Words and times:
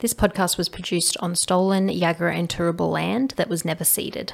This 0.00 0.14
podcast 0.14 0.56
was 0.56 0.68
produced 0.68 1.16
on 1.18 1.34
stolen 1.34 1.88
Yagara 1.88 2.32
and 2.32 2.48
Turrbal 2.48 2.92
land 2.92 3.34
that 3.36 3.48
was 3.48 3.64
never 3.64 3.82
ceded. 3.82 4.32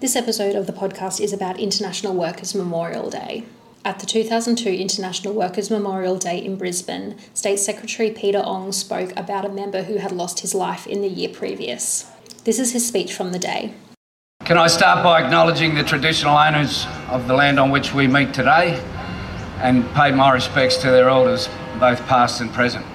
This 0.00 0.16
episode 0.16 0.56
of 0.56 0.66
the 0.66 0.72
podcast 0.72 1.20
is 1.20 1.30
about 1.30 1.60
International 1.60 2.14
Workers' 2.14 2.54
Memorial 2.54 3.10
Day. 3.10 3.44
At 3.84 3.98
the 3.98 4.06
2002 4.06 4.70
International 4.70 5.34
Workers' 5.34 5.70
Memorial 5.70 6.16
Day 6.16 6.42
in 6.42 6.56
Brisbane, 6.56 7.16
State 7.34 7.58
Secretary 7.58 8.10
Peter 8.10 8.42
Ong 8.42 8.72
spoke 8.72 9.12
about 9.14 9.44
a 9.44 9.50
member 9.50 9.82
who 9.82 9.98
had 9.98 10.10
lost 10.10 10.40
his 10.40 10.54
life 10.54 10.86
in 10.86 11.02
the 11.02 11.08
year 11.08 11.28
previous. 11.28 12.10
This 12.44 12.58
is 12.58 12.72
his 12.72 12.88
speech 12.88 13.12
from 13.12 13.32
the 13.32 13.38
day. 13.38 13.74
Can 14.46 14.56
I 14.56 14.68
start 14.68 15.04
by 15.04 15.22
acknowledging 15.22 15.74
the 15.74 15.84
traditional 15.84 16.34
owners 16.34 16.86
of 17.10 17.28
the 17.28 17.34
land 17.34 17.60
on 17.60 17.70
which 17.70 17.92
we 17.92 18.06
meet 18.06 18.32
today 18.32 18.82
and 19.58 19.86
pay 19.92 20.12
my 20.12 20.32
respects 20.32 20.78
to 20.78 20.90
their 20.90 21.10
elders, 21.10 21.50
both 21.78 22.00
past 22.06 22.40
and 22.40 22.50
present? 22.50 22.86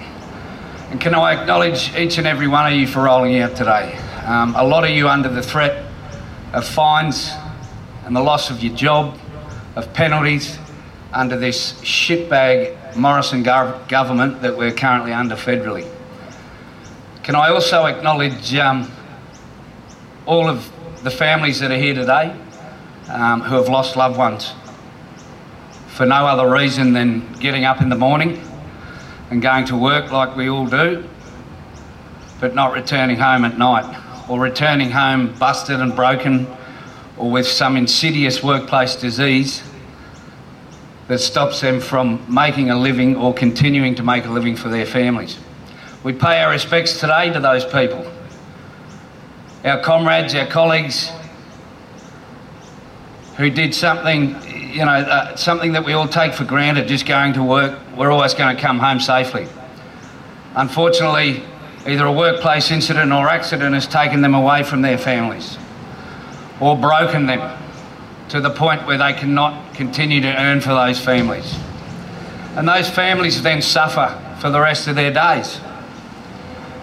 And 0.90 1.00
can 1.00 1.14
I 1.14 1.40
acknowledge 1.40 1.94
each 1.94 2.18
and 2.18 2.26
every 2.26 2.48
one 2.48 2.66
of 2.66 2.76
you 2.76 2.84
for 2.84 3.02
rolling 3.02 3.38
out 3.38 3.54
today? 3.54 3.96
Um, 4.26 4.56
a 4.56 4.64
lot 4.64 4.82
of 4.82 4.90
you 4.90 5.08
under 5.08 5.28
the 5.28 5.40
threat 5.40 5.86
of 6.52 6.66
fines 6.66 7.30
and 8.04 8.14
the 8.14 8.20
loss 8.20 8.50
of 8.50 8.60
your 8.60 8.74
job, 8.74 9.16
of 9.76 9.94
penalties, 9.94 10.58
under 11.12 11.36
this 11.36 11.74
shitbag 11.74 12.96
Morrison 12.96 13.44
gov- 13.44 13.88
government 13.88 14.42
that 14.42 14.58
we're 14.58 14.72
currently 14.72 15.12
under 15.12 15.36
federally. 15.36 15.88
Can 17.22 17.36
I 17.36 17.50
also 17.50 17.86
acknowledge 17.86 18.52
um, 18.56 18.90
all 20.26 20.48
of 20.48 20.72
the 21.04 21.10
families 21.10 21.60
that 21.60 21.70
are 21.70 21.78
here 21.78 21.94
today 21.94 22.36
um, 23.08 23.42
who 23.42 23.54
have 23.54 23.68
lost 23.68 23.94
loved 23.94 24.18
ones 24.18 24.54
for 25.86 26.04
no 26.04 26.26
other 26.26 26.50
reason 26.50 26.94
than 26.94 27.32
getting 27.34 27.64
up 27.64 27.80
in 27.80 27.90
the 27.90 27.96
morning 27.96 28.44
and 29.30 29.40
going 29.40 29.64
to 29.66 29.76
work 29.76 30.10
like 30.10 30.36
we 30.36 30.48
all 30.48 30.66
do, 30.66 31.08
but 32.40 32.54
not 32.54 32.72
returning 32.72 33.16
home 33.16 33.44
at 33.44 33.56
night, 33.56 34.28
or 34.28 34.40
returning 34.40 34.90
home 34.90 35.32
busted 35.38 35.80
and 35.80 35.94
broken, 35.94 36.46
or 37.16 37.30
with 37.30 37.46
some 37.46 37.76
insidious 37.76 38.42
workplace 38.42 38.96
disease 38.96 39.62
that 41.08 41.18
stops 41.18 41.60
them 41.60 41.80
from 41.80 42.24
making 42.32 42.70
a 42.70 42.78
living 42.78 43.16
or 43.16 43.34
continuing 43.34 43.94
to 43.96 44.02
make 44.02 44.24
a 44.26 44.30
living 44.30 44.56
for 44.56 44.68
their 44.68 44.86
families. 44.86 45.38
We 46.02 46.12
pay 46.12 46.40
our 46.40 46.50
respects 46.50 46.98
today 46.98 47.32
to 47.32 47.40
those 47.40 47.64
people, 47.64 48.10
our 49.64 49.80
comrades, 49.82 50.34
our 50.34 50.46
colleagues 50.46 51.10
who 53.36 53.50
did 53.50 53.74
something, 53.74 54.34
you 54.72 54.84
know, 54.84 54.92
uh, 54.92 55.36
something 55.36 55.72
that 55.72 55.84
we 55.84 55.92
all 55.92 56.08
take 56.08 56.32
for 56.32 56.44
granted, 56.44 56.88
just 56.88 57.06
going 57.06 57.32
to 57.34 57.42
work. 57.42 57.78
We're 57.96 58.10
always 58.10 58.34
going 58.34 58.54
to 58.54 58.60
come 58.60 58.78
home 58.78 59.00
safely. 59.00 59.46
Unfortunately, 60.54 61.42
either 61.86 62.06
a 62.06 62.12
workplace 62.12 62.70
incident 62.70 63.12
or 63.12 63.28
accident 63.28 63.74
has 63.74 63.86
taken 63.86 64.20
them 64.20 64.34
away 64.34 64.62
from 64.62 64.82
their 64.82 64.98
families 64.98 65.58
or 66.60 66.76
broken 66.76 67.26
them 67.26 67.58
to 68.28 68.40
the 68.40 68.50
point 68.50 68.86
where 68.86 68.98
they 68.98 69.12
cannot 69.12 69.74
continue 69.74 70.20
to 70.20 70.40
earn 70.40 70.60
for 70.60 70.70
those 70.70 71.00
families. 71.00 71.58
And 72.56 72.68
those 72.68 72.88
families 72.88 73.42
then 73.42 73.62
suffer 73.62 74.16
for 74.40 74.50
the 74.50 74.60
rest 74.60 74.86
of 74.88 74.96
their 74.96 75.12
days. 75.12 75.60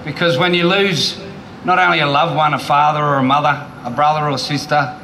Because 0.03 0.37
when 0.37 0.53
you 0.53 0.67
lose 0.67 1.19
not 1.65 1.79
only 1.79 1.99
a 1.99 2.07
loved 2.07 2.35
one, 2.35 2.53
a 2.53 2.59
father 2.59 3.03
or 3.03 3.17
a 3.17 3.23
mother, 3.23 3.65
a 3.83 3.91
brother 3.91 4.29
or 4.29 4.37
sister, 4.37 4.97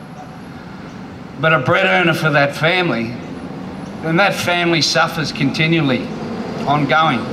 but 1.39 1.53
a 1.53 1.59
bread 1.59 1.86
earner 1.86 2.14
for 2.14 2.30
that 2.30 2.56
family, 2.56 3.16
then 4.03 4.17
that 4.17 4.34
family 4.34 4.81
suffers 4.81 5.31
continually, 5.31 6.06
ongoing. 6.66 7.23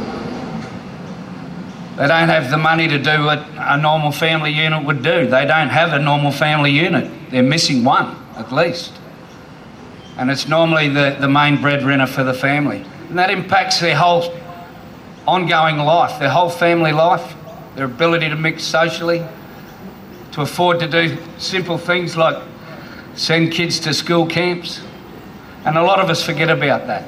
They 1.97 2.09
don't 2.09 2.29
have 2.29 2.51
the 2.51 2.57
money 2.57 2.89
to 2.89 2.99
do 2.99 3.25
what 3.25 3.45
a 3.59 3.77
normal 3.77 4.11
family 4.11 4.51
unit 4.51 4.85
would 4.85 5.03
do. 5.03 5.27
They 5.27 5.45
don't 5.45 5.69
have 5.69 5.93
a 5.93 5.99
normal 5.99 6.33
family 6.33 6.71
unit. 6.71 7.11
They're 7.31 7.43
missing 7.43 7.85
one, 7.85 8.17
at 8.37 8.51
least. 8.53 8.93
And 10.17 10.31
it's 10.31 10.49
normally 10.49 10.89
the, 10.89 11.17
the 11.21 11.29
main 11.29 11.61
breadwinner 11.61 12.07
for 12.07 12.25
the 12.25 12.33
family. 12.33 12.85
And 13.09 13.19
that 13.19 13.31
impacts 13.31 13.81
their 13.81 13.97
whole 13.97 14.33
ongoing 15.27 15.77
life, 15.77 16.19
their 16.19 16.31
whole 16.31 16.49
family 16.49 16.93
life, 16.93 17.35
their 17.77 17.85
ability 17.85 18.29
to 18.29 18.37
mix 18.37 18.63
socially, 18.63 19.23
to 20.33 20.43
afford 20.43 20.81
to 20.81 20.89
do 20.89 21.19
simple 21.39 21.77
things 21.77 22.17
like 22.17 22.43
send 23.21 23.53
kids 23.53 23.79
to 23.79 23.93
school 23.93 24.25
camps. 24.25 24.81
And 25.67 25.77
a 25.77 25.83
lot 25.83 26.01
of 26.01 26.09
us 26.09 26.23
forget 26.25 26.49
about 26.49 26.87
that. 26.87 27.07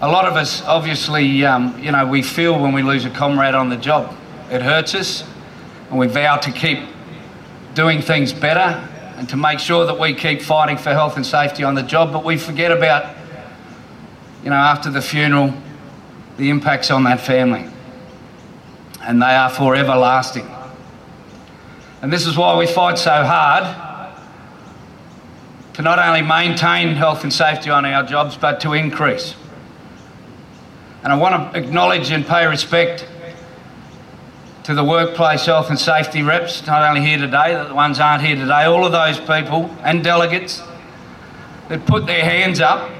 A 0.00 0.08
lot 0.08 0.24
of 0.24 0.34
us, 0.34 0.62
obviously, 0.62 1.44
um, 1.44 1.78
you 1.80 1.92
know, 1.92 2.04
we 2.04 2.22
feel 2.22 2.60
when 2.60 2.72
we 2.72 2.82
lose 2.82 3.04
a 3.04 3.10
comrade 3.10 3.54
on 3.54 3.68
the 3.68 3.76
job. 3.76 4.16
It 4.50 4.62
hurts 4.62 4.96
us, 4.96 5.22
and 5.90 5.96
we 5.96 6.08
vow 6.08 6.38
to 6.38 6.50
keep 6.50 6.80
doing 7.74 8.02
things 8.02 8.32
better 8.32 8.88
and 9.16 9.28
to 9.28 9.36
make 9.36 9.60
sure 9.60 9.86
that 9.86 9.96
we 9.96 10.12
keep 10.12 10.42
fighting 10.42 10.76
for 10.76 10.90
health 10.90 11.14
and 11.14 11.24
safety 11.24 11.62
on 11.62 11.76
the 11.76 11.84
job. 11.84 12.12
But 12.12 12.24
we 12.24 12.36
forget 12.36 12.72
about, 12.72 13.14
you 14.42 14.50
know, 14.50 14.56
after 14.56 14.90
the 14.90 15.00
funeral, 15.00 15.54
the 16.36 16.50
impacts 16.50 16.90
on 16.90 17.04
that 17.04 17.20
family. 17.20 17.70
And 19.02 19.22
they 19.22 19.26
are 19.36 19.50
forever 19.50 19.94
lasting. 19.94 20.48
And 22.02 22.12
this 22.12 22.26
is 22.26 22.36
why 22.36 22.58
we 22.58 22.66
fight 22.66 22.98
so 22.98 23.24
hard 23.24 24.12
to 25.74 25.82
not 25.82 26.00
only 26.00 26.20
maintain 26.20 26.96
health 26.96 27.22
and 27.22 27.32
safety 27.32 27.70
on 27.70 27.84
our 27.84 28.02
jobs, 28.02 28.36
but 28.36 28.60
to 28.60 28.72
increase. 28.72 29.36
And 31.04 31.12
I 31.12 31.16
want 31.16 31.52
to 31.52 31.58
acknowledge 31.58 32.10
and 32.10 32.26
pay 32.26 32.44
respect 32.46 33.08
to 34.64 34.74
the 34.74 34.84
workplace 34.84 35.46
health 35.46 35.70
and 35.70 35.78
safety 35.78 36.22
reps, 36.22 36.66
not 36.66 36.82
only 36.88 37.06
here 37.06 37.18
today, 37.18 37.64
the 37.66 37.74
ones 37.74 37.98
aren't 38.00 38.22
here 38.22 38.36
today, 38.36 38.64
all 38.64 38.84
of 38.84 38.92
those 38.92 39.18
people 39.18 39.74
and 39.82 40.04
delegates 40.04 40.60
that 41.68 41.86
put 41.86 42.06
their 42.06 42.24
hands 42.24 42.60
up, 42.60 42.90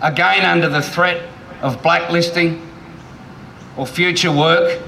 again 0.00 0.44
under 0.44 0.68
the 0.68 0.82
threat 0.82 1.28
of 1.60 1.82
blacklisting 1.82 2.68
or 3.76 3.86
future 3.86 4.32
work, 4.32 4.80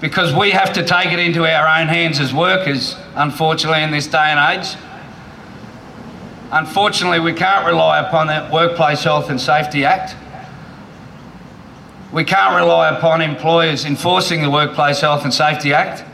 because 0.00 0.32
we 0.32 0.50
have 0.50 0.72
to 0.74 0.84
take 0.84 1.12
it 1.12 1.18
into 1.18 1.44
our 1.44 1.80
own 1.80 1.88
hands 1.88 2.20
as 2.20 2.32
workers, 2.32 2.96
unfortunately, 3.14 3.82
in 3.82 3.90
this 3.90 4.06
day 4.06 4.18
and 4.18 4.58
age. 4.60 4.76
Unfortunately, 6.50 7.20
we 7.20 7.32
can't 7.32 7.66
rely 7.66 7.98
upon 7.98 8.28
the 8.28 8.48
Workplace 8.52 9.02
Health 9.02 9.28
and 9.28 9.40
Safety 9.40 9.84
Act. 9.84 10.14
We 12.12 12.24
can't 12.24 12.56
rely 12.56 12.96
upon 12.96 13.20
employers 13.20 13.84
enforcing 13.84 14.40
the 14.40 14.50
Workplace 14.50 15.00
Health 15.00 15.24
and 15.24 15.34
Safety 15.34 15.74
Act 15.74 16.04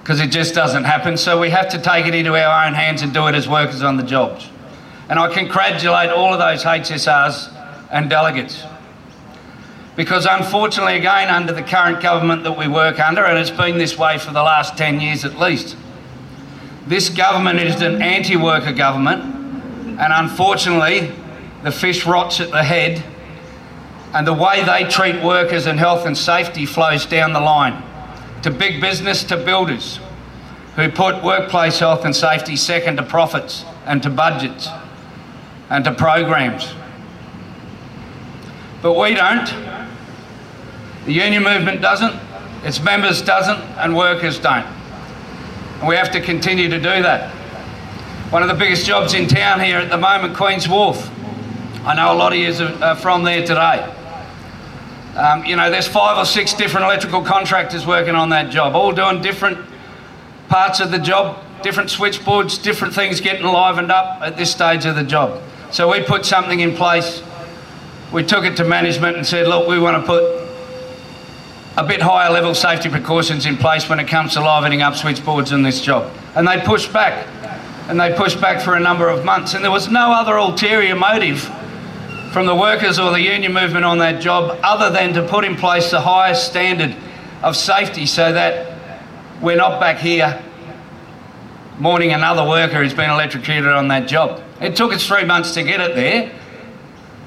because 0.00 0.20
it 0.20 0.28
just 0.28 0.54
doesn't 0.54 0.84
happen. 0.84 1.16
So 1.16 1.38
we 1.38 1.50
have 1.50 1.68
to 1.70 1.78
take 1.78 2.06
it 2.06 2.14
into 2.14 2.34
our 2.34 2.66
own 2.66 2.74
hands 2.74 3.02
and 3.02 3.12
do 3.12 3.26
it 3.26 3.34
as 3.34 3.48
workers 3.48 3.82
on 3.82 3.96
the 3.96 4.02
jobs. 4.02 4.48
And 5.08 5.18
I 5.18 5.32
congratulate 5.32 6.10
all 6.10 6.32
of 6.32 6.40
those 6.40 6.64
HSRs 6.64 7.52
and 7.92 8.10
delegates 8.10 8.64
because 9.96 10.26
unfortunately, 10.26 10.96
again, 10.96 11.30
under 11.30 11.54
the 11.54 11.62
current 11.62 12.02
government 12.02 12.44
that 12.44 12.56
we 12.56 12.68
work 12.68 13.00
under, 13.00 13.24
and 13.24 13.38
it's 13.38 13.50
been 13.50 13.78
this 13.78 13.96
way 13.96 14.18
for 14.18 14.30
the 14.32 14.42
last 14.42 14.76
10 14.76 15.00
years 15.00 15.24
at 15.24 15.38
least, 15.38 15.76
this 16.86 17.08
government 17.08 17.58
is 17.58 17.80
an 17.80 18.02
anti 18.02 18.36
worker 18.36 18.72
government, 18.72 19.22
and 19.98 20.12
unfortunately, 20.12 21.10
the 21.64 21.72
fish 21.72 22.04
rots 22.04 22.40
at 22.40 22.50
the 22.50 22.62
head, 22.62 23.02
and 24.12 24.26
the 24.26 24.34
way 24.34 24.62
they 24.64 24.84
treat 24.88 25.22
workers 25.24 25.66
and 25.66 25.78
health 25.78 26.06
and 26.06 26.16
safety 26.16 26.66
flows 26.66 27.06
down 27.06 27.32
the 27.32 27.40
line 27.40 27.82
to 28.42 28.50
big 28.50 28.80
business, 28.80 29.24
to 29.24 29.36
builders 29.36 29.98
who 30.76 30.90
put 30.90 31.24
workplace 31.24 31.78
health 31.78 32.04
and 32.04 32.14
safety 32.14 32.54
second 32.54 32.96
to 32.96 33.02
profits 33.02 33.64
and 33.86 34.02
to 34.02 34.10
budgets 34.10 34.68
and 35.70 35.84
to 35.84 35.92
programs. 35.92 36.74
But 38.82 38.92
we 38.92 39.14
don't. 39.14 39.75
The 41.06 41.12
union 41.12 41.44
movement 41.44 41.80
doesn't, 41.80 42.14
its 42.64 42.82
members 42.82 43.22
doesn't, 43.22 43.60
and 43.78 43.96
workers 43.96 44.40
don't. 44.40 44.66
And 45.78 45.86
we 45.86 45.94
have 45.94 46.10
to 46.10 46.20
continue 46.20 46.68
to 46.68 46.78
do 46.78 47.02
that. 47.02 47.30
One 48.32 48.42
of 48.42 48.48
the 48.48 48.54
biggest 48.54 48.84
jobs 48.84 49.14
in 49.14 49.28
town 49.28 49.60
here 49.60 49.78
at 49.78 49.88
the 49.88 49.96
moment, 49.96 50.36
Queen's 50.36 50.68
Wharf. 50.68 51.08
I 51.84 51.94
know 51.94 52.12
a 52.12 52.18
lot 52.18 52.32
of 52.32 52.38
you 52.40 52.52
are 52.82 52.96
from 52.96 53.22
there 53.22 53.42
today. 53.42 53.88
Um, 55.14 55.44
you 55.44 55.54
know, 55.54 55.70
there's 55.70 55.86
five 55.86 56.18
or 56.18 56.24
six 56.24 56.52
different 56.54 56.86
electrical 56.86 57.22
contractors 57.22 57.86
working 57.86 58.16
on 58.16 58.30
that 58.30 58.50
job, 58.50 58.74
all 58.74 58.90
doing 58.90 59.22
different 59.22 59.64
parts 60.48 60.80
of 60.80 60.90
the 60.90 60.98
job, 60.98 61.40
different 61.62 61.88
switchboards, 61.88 62.58
different 62.58 62.94
things 62.94 63.20
getting 63.20 63.46
livened 63.46 63.92
up 63.92 64.20
at 64.22 64.36
this 64.36 64.50
stage 64.50 64.84
of 64.86 64.96
the 64.96 65.04
job. 65.04 65.40
So 65.70 65.88
we 65.88 66.02
put 66.02 66.26
something 66.26 66.58
in 66.58 66.74
place. 66.74 67.22
We 68.12 68.24
took 68.24 68.44
it 68.44 68.56
to 68.56 68.64
management 68.64 69.16
and 69.16 69.24
said, 69.24 69.46
look, 69.46 69.68
we 69.68 69.78
want 69.78 70.02
to 70.02 70.06
put 70.06 70.45
a 71.76 71.84
bit 71.84 72.00
higher 72.00 72.30
level 72.30 72.54
safety 72.54 72.88
precautions 72.88 73.44
in 73.44 73.56
place 73.56 73.88
when 73.88 74.00
it 74.00 74.08
comes 74.08 74.32
to 74.34 74.40
livening 74.40 74.82
up 74.82 74.94
switchboards 74.94 75.52
in 75.52 75.62
this 75.62 75.80
job. 75.80 76.10
And 76.34 76.48
they 76.48 76.60
pushed 76.60 76.92
back. 76.92 77.26
And 77.88 78.00
they 78.00 78.14
pushed 78.14 78.40
back 78.40 78.62
for 78.62 78.74
a 78.74 78.80
number 78.80 79.08
of 79.08 79.24
months. 79.24 79.54
And 79.54 79.62
there 79.62 79.70
was 79.70 79.88
no 79.88 80.12
other 80.12 80.36
ulterior 80.36 80.96
motive 80.96 81.40
from 82.32 82.46
the 82.46 82.54
workers 82.54 82.98
or 82.98 83.10
the 83.12 83.20
union 83.20 83.52
movement 83.52 83.84
on 83.84 83.98
that 83.98 84.20
job 84.20 84.58
other 84.62 84.90
than 84.90 85.12
to 85.14 85.26
put 85.26 85.44
in 85.44 85.54
place 85.54 85.90
the 85.90 86.00
highest 86.00 86.48
standard 86.48 86.96
of 87.42 87.56
safety 87.56 88.06
so 88.06 88.32
that 88.32 88.76
we're 89.40 89.56
not 89.56 89.78
back 89.78 89.98
here 89.98 90.42
mourning 91.78 92.12
another 92.12 92.46
worker 92.46 92.82
who's 92.82 92.94
been 92.94 93.10
electrocuted 93.10 93.70
on 93.70 93.88
that 93.88 94.08
job. 94.08 94.42
It 94.60 94.76
took 94.76 94.92
us 94.92 95.06
three 95.06 95.24
months 95.24 95.52
to 95.54 95.62
get 95.62 95.80
it 95.80 95.94
there, 95.94 96.32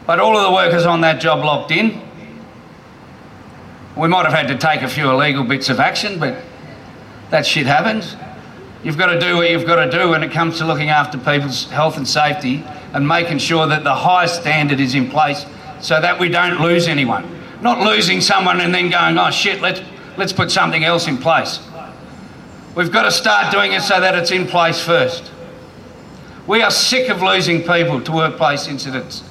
but 0.08 0.20
all 0.20 0.36
of 0.36 0.44
the 0.44 0.52
workers 0.52 0.86
on 0.86 1.02
that 1.02 1.22
job 1.22 1.46
locked 1.46 1.72
in. 1.72 2.02
We 4.00 4.08
might 4.08 4.26
have 4.26 4.34
had 4.34 4.48
to 4.48 4.58
take 4.58 4.82
a 4.82 4.88
few 4.88 5.10
illegal 5.12 5.44
bits 5.44 5.68
of 5.68 5.82
action, 5.82 6.20
but 6.20 6.42
that 7.32 7.46
shit 7.46 7.66
happens. 7.66 8.16
You've 8.82 8.98
got 8.98 9.08
to 9.08 9.20
do 9.20 9.36
what 9.36 9.50
you've 9.50 9.66
got 9.66 9.84
to 9.84 9.92
do 9.92 10.10
when 10.10 10.24
it 10.24 10.32
comes 10.32 10.58
to 10.60 10.66
looking 10.66 10.90
after 10.90 11.18
people's 11.18 11.66
health 11.66 11.98
and 11.98 12.08
safety 12.08 12.64
and 12.94 13.06
making 13.06 13.40
sure 13.40 13.68
that 13.68 13.84
the 13.84 13.94
highest 13.94 14.42
standard 14.42 14.80
is 14.80 14.96
in 14.96 15.10
place 15.10 15.46
so 15.82 16.00
that 16.00 16.18
we 16.18 16.30
don't 16.30 16.62
lose 16.62 16.88
anyone. 16.88 17.30
Not 17.62 17.82
losing 17.82 18.22
someone 18.22 18.62
and 18.62 18.74
then 18.74 18.90
going, 18.90 19.18
oh 19.18 19.32
shit, 19.32 19.60
let's, 19.60 19.82
let's 20.18 20.32
put 20.32 20.50
something 20.50 20.86
else 20.86 21.10
in 21.10 21.18
place. 21.18 21.60
We've 22.76 22.94
got 22.94 23.04
to 23.04 23.12
start 23.12 23.52
doing 23.52 23.74
it 23.74 23.82
so 23.82 24.00
that 24.00 24.16
it's 24.16 24.32
in 24.32 24.48
place 24.48 24.82
first. 24.82 25.30
We 26.48 26.62
are 26.62 26.72
sick 26.72 27.10
of 27.10 27.22
losing 27.22 27.64
people 27.64 28.00
to 28.00 28.12
workplace 28.14 28.70
incidents. 28.70 29.29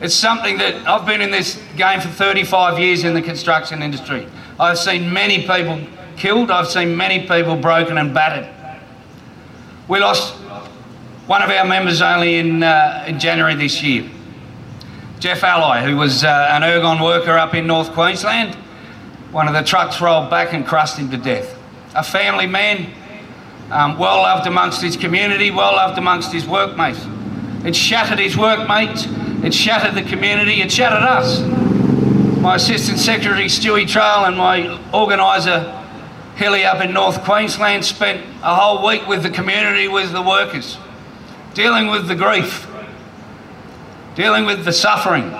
It's 0.00 0.14
something 0.14 0.56
that 0.58 0.88
I've 0.88 1.04
been 1.04 1.20
in 1.20 1.30
this 1.30 1.62
game 1.76 2.00
for 2.00 2.08
35 2.08 2.78
years 2.78 3.04
in 3.04 3.12
the 3.12 3.20
construction 3.20 3.82
industry. 3.82 4.26
I've 4.58 4.78
seen 4.78 5.12
many 5.12 5.46
people 5.46 5.78
killed, 6.16 6.50
I've 6.50 6.68
seen 6.68 6.96
many 6.96 7.26
people 7.26 7.56
broken 7.56 7.98
and 7.98 8.14
battered. 8.14 8.48
We 9.88 9.98
lost 9.98 10.34
one 11.26 11.42
of 11.42 11.50
our 11.50 11.66
members 11.66 12.00
only 12.00 12.36
in, 12.36 12.62
uh, 12.62 13.04
in 13.06 13.18
January 13.18 13.54
this 13.54 13.82
year. 13.82 14.08
Jeff 15.18 15.44
Alloy, 15.44 15.86
who 15.86 15.98
was 15.98 16.24
uh, 16.24 16.48
an 16.50 16.62
ergon 16.62 17.04
worker 17.04 17.36
up 17.36 17.54
in 17.54 17.66
North 17.66 17.92
Queensland. 17.92 18.54
One 19.32 19.48
of 19.48 19.52
the 19.52 19.62
trucks 19.62 20.00
rolled 20.00 20.30
back 20.30 20.54
and 20.54 20.66
crushed 20.66 20.96
him 20.96 21.10
to 21.10 21.18
death. 21.18 21.58
A 21.94 22.02
family 22.02 22.46
man, 22.46 22.90
um, 23.70 23.98
well 23.98 24.22
loved 24.22 24.46
amongst 24.46 24.80
his 24.80 24.96
community, 24.96 25.50
well 25.50 25.72
loved 25.72 25.98
amongst 25.98 26.32
his 26.32 26.46
workmates. 26.46 27.06
It 27.64 27.76
shattered 27.76 28.18
his 28.18 28.36
workmates, 28.38 29.06
it 29.44 29.54
shattered 29.54 29.94
the 29.94 30.08
community, 30.08 30.60
it 30.60 30.70
shattered 30.70 31.02
us. 31.02 31.40
My 32.40 32.56
Assistant 32.56 32.98
Secretary 32.98 33.46
Stewie 33.46 33.86
Traill 33.86 34.26
and 34.26 34.36
my 34.36 34.80
organiser 34.92 35.76
Hilly 36.36 36.64
up 36.64 36.82
in 36.82 36.94
North 36.94 37.22
Queensland 37.22 37.84
spent 37.84 38.24
a 38.42 38.54
whole 38.54 38.86
week 38.86 39.06
with 39.06 39.22
the 39.22 39.28
community, 39.28 39.88
with 39.88 40.10
the 40.12 40.22
workers, 40.22 40.78
dealing 41.52 41.88
with 41.88 42.08
the 42.08 42.14
grief, 42.14 42.66
dealing 44.14 44.46
with 44.46 44.64
the 44.64 44.72
suffering, 44.72 45.34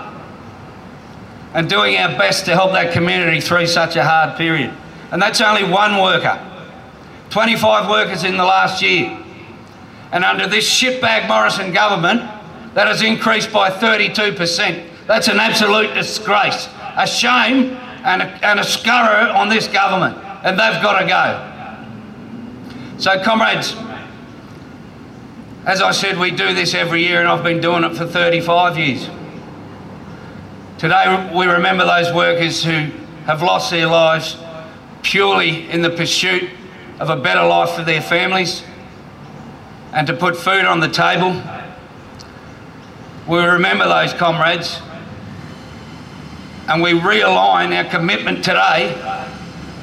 and 1.54 1.70
doing 1.70 1.96
our 1.96 2.16
best 2.18 2.44
to 2.44 2.54
help 2.54 2.72
that 2.72 2.92
community 2.92 3.40
through 3.40 3.66
such 3.66 3.96
a 3.96 4.04
hard 4.04 4.36
period. 4.36 4.74
And 5.10 5.22
that's 5.22 5.40
only 5.40 5.64
one 5.64 6.00
worker. 6.00 6.38
25 7.30 7.88
workers 7.88 8.24
in 8.24 8.36
the 8.36 8.44
last 8.44 8.82
year. 8.82 9.18
And 10.12 10.24
under 10.24 10.46
this 10.46 10.68
shitbag 10.68 11.28
Morrison 11.28 11.72
government, 11.72 12.20
that 12.74 12.86
has 12.86 13.02
increased 13.02 13.52
by 13.52 13.70
32%. 13.70 14.86
That's 15.06 15.28
an 15.28 15.38
absolute 15.38 15.94
disgrace, 15.94 16.68
a 16.96 17.06
shame, 17.06 17.76
and 18.04 18.22
a, 18.22 18.26
and 18.46 18.60
a 18.60 18.90
on 19.36 19.48
this 19.48 19.66
government 19.66 20.16
and 20.42 20.58
they've 20.58 20.82
got 20.82 21.00
to 21.00 21.06
go. 21.06 21.46
So, 22.98 23.22
comrades, 23.22 23.74
as 25.66 25.82
I 25.82 25.90
said, 25.90 26.18
we 26.18 26.30
do 26.30 26.54
this 26.54 26.74
every 26.74 27.02
year, 27.04 27.20
and 27.20 27.28
I've 27.28 27.44
been 27.44 27.60
doing 27.60 27.84
it 27.84 27.96
for 27.96 28.06
35 28.06 28.78
years. 28.78 29.08
Today, 30.78 31.30
we 31.34 31.46
remember 31.46 31.84
those 31.84 32.14
workers 32.14 32.64
who 32.64 32.90
have 33.26 33.42
lost 33.42 33.70
their 33.70 33.86
lives 33.86 34.36
purely 35.02 35.70
in 35.70 35.82
the 35.82 35.90
pursuit 35.90 36.48
of 36.98 37.10
a 37.10 37.16
better 37.16 37.46
life 37.46 37.76
for 37.76 37.82
their 37.82 38.00
families 38.00 38.62
and 39.92 40.06
to 40.06 40.14
put 40.14 40.36
food 40.36 40.64
on 40.64 40.80
the 40.80 40.88
table. 40.88 41.32
We 43.28 43.38
remember 43.38 43.86
those 43.86 44.12
comrades 44.14 44.80
and 46.68 46.82
we 46.82 46.92
realign 46.92 47.76
our 47.76 47.90
commitment 47.90 48.44
today 48.44 48.94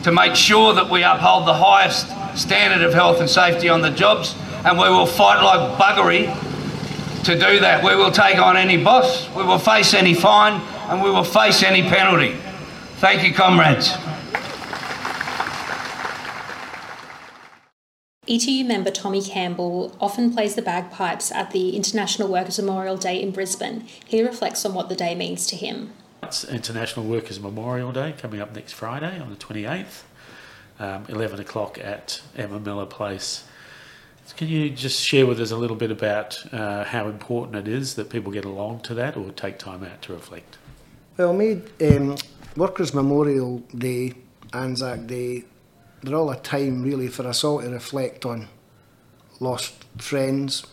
to 0.04 0.12
make 0.12 0.36
sure 0.36 0.74
that 0.74 0.89
we 0.89 1.04
uphold 1.04 1.45
the 1.45 1.54
highest 1.54 2.07
standard 2.38 2.86
of 2.86 2.94
health 2.94 3.19
and 3.19 3.30
safety 3.30 3.68
on 3.68 3.81
the 3.81 3.89
jobs, 3.89 4.36
and 4.63 4.78
we 4.78 4.89
will 4.89 5.06
fight 5.06 5.42
like 5.42 5.78
buggery 5.78 6.25
to 7.25 7.34
do 7.34 7.60
that. 7.60 7.84
We 7.84 7.95
will 7.95 8.12
take 8.12 8.38
on 8.38 8.56
any 8.56 8.81
boss, 8.81 9.30
we 9.36 9.44
will 9.44 9.60
face 9.60 9.94
any 9.94 10.13
fine, 10.13 10.62
and 10.90 11.01
we 11.04 11.10
will 11.10 11.25
face 11.25 11.62
any 11.62 11.81
penalty. 11.81 12.38
Thank 13.00 13.24
you, 13.24 13.33
comrades. 13.33 13.94
ETU 18.30 18.66
member 18.66 18.92
Tommy 18.92 19.22
Campbell 19.22 19.96
often 20.02 20.34
plays 20.34 20.56
the 20.56 20.62
bagpipes 20.62 21.32
at 21.32 21.52
the 21.52 21.76
International 21.78 22.28
Workers' 22.28 22.60
Memorial 22.60 22.98
Day 22.98 23.22
in 23.22 23.32
Brisbane. 23.32 23.88
He 24.06 24.22
reflects 24.22 24.66
on 24.66 24.74
what 24.74 24.90
the 24.90 24.96
day 24.96 25.16
means 25.16 25.48
to 25.48 25.56
him. 25.56 25.94
It's 26.22 26.44
International 26.44 27.06
Workers' 27.06 27.40
Memorial 27.40 27.94
Day 27.94 28.14
coming 28.18 28.42
up 28.42 28.54
next 28.54 28.74
Friday 28.74 29.18
on 29.18 29.30
the 29.30 29.38
28th, 29.38 30.04
um, 30.78 31.06
11 31.08 31.40
o'clock 31.40 31.80
at 31.82 32.22
Emma 32.36 32.60
Miller 32.60 32.86
Place. 32.86 33.46
Can 34.36 34.50
you 34.50 34.70
just 34.72 35.02
share 35.02 35.26
with 35.26 35.40
us 35.40 35.52
a 35.52 35.56
little 35.56 35.78
bit 35.78 35.90
about 35.90 36.54
uh, 36.54 36.84
how 36.84 37.08
important 37.08 37.56
it 37.56 37.68
is 37.72 37.96
that 37.96 38.10
people 38.10 38.34
get 38.34 38.44
along 38.44 38.82
to 38.82 38.94
that 38.96 39.16
or 39.16 39.32
take 39.32 39.58
time 39.58 39.86
out 39.86 40.02
to 40.02 40.12
reflect? 40.12 40.58
Well, 41.16 41.32
me, 41.32 41.62
um, 41.80 42.18
Workers' 42.58 42.94
Memorial 42.94 43.60
Day, 43.74 44.16
Anzac 44.52 45.08
Day, 45.08 45.46
they're 46.07 46.18
all 46.18 46.30
a 46.30 46.39
time 46.39 46.83
really 46.83 47.07
for 47.07 47.27
us 47.27 47.44
all 47.44 47.62
to 47.62 47.69
reflect 47.69 48.25
on 48.25 48.48
lost 49.39 49.74
friends, 49.98 50.65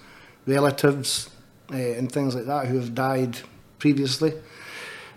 relatives, 0.47 1.31
uh, 1.71 1.77
and 1.77 2.11
things 2.11 2.35
like 2.35 2.47
that 2.47 2.67
who 2.67 2.77
have 2.77 2.95
died 2.95 3.39
previously. 3.79 4.33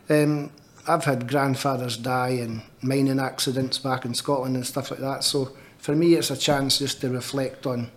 Um, 0.10 0.52
I've 0.88 1.04
had 1.04 1.28
grandfathers 1.28 1.98
die 1.98 2.30
in 2.30 2.62
mining 2.82 3.20
accidents 3.20 3.78
back 3.78 4.06
in 4.06 4.14
Scotland 4.14 4.56
and 4.56 4.66
stuff 4.66 4.92
like 4.92 5.02
that. 5.02 5.24
So 5.24 5.52
for 5.78 5.96
me, 5.96 6.14
it's 6.14 6.32
a 6.32 6.38
chance 6.38 6.80
just 6.80 7.02
to 7.02 7.10
reflect 7.10 7.66
on 7.66 7.92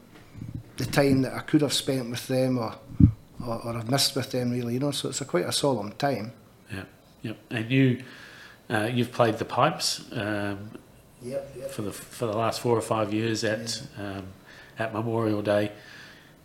the 0.76 0.86
time 0.86 1.22
that 1.22 1.34
I 1.34 1.40
could 1.40 1.62
have 1.62 1.72
spent 1.72 2.10
with 2.10 2.26
them 2.26 2.58
or 2.58 2.74
or, 3.46 3.58
or 3.64 3.72
have 3.74 3.90
missed 3.90 4.16
with 4.16 4.30
them. 4.32 4.50
Really, 4.50 4.74
you 4.74 4.80
know. 4.80 4.90
So 4.90 5.08
it's 5.08 5.20
a 5.20 5.24
quite 5.24 5.46
a 5.46 5.52
solemn 5.52 5.92
time. 5.92 6.32
Yeah, 6.72 6.84
yep. 7.22 7.38
And 7.50 7.70
you, 7.70 8.02
uh, 8.68 8.88
you've 8.92 9.12
played 9.12 9.38
the 9.38 9.44
pipes. 9.44 10.04
Um, 10.12 10.70
yep, 11.22 11.52
yep. 11.56 11.70
For 11.70 11.82
the 11.82 11.92
for 11.92 12.26
the 12.26 12.36
last 12.36 12.60
four 12.60 12.76
or 12.76 12.82
five 12.82 13.12
years 13.12 13.44
at 13.44 13.82
um, 13.98 14.26
at 14.78 14.92
Memorial 14.92 15.42
Day, 15.42 15.72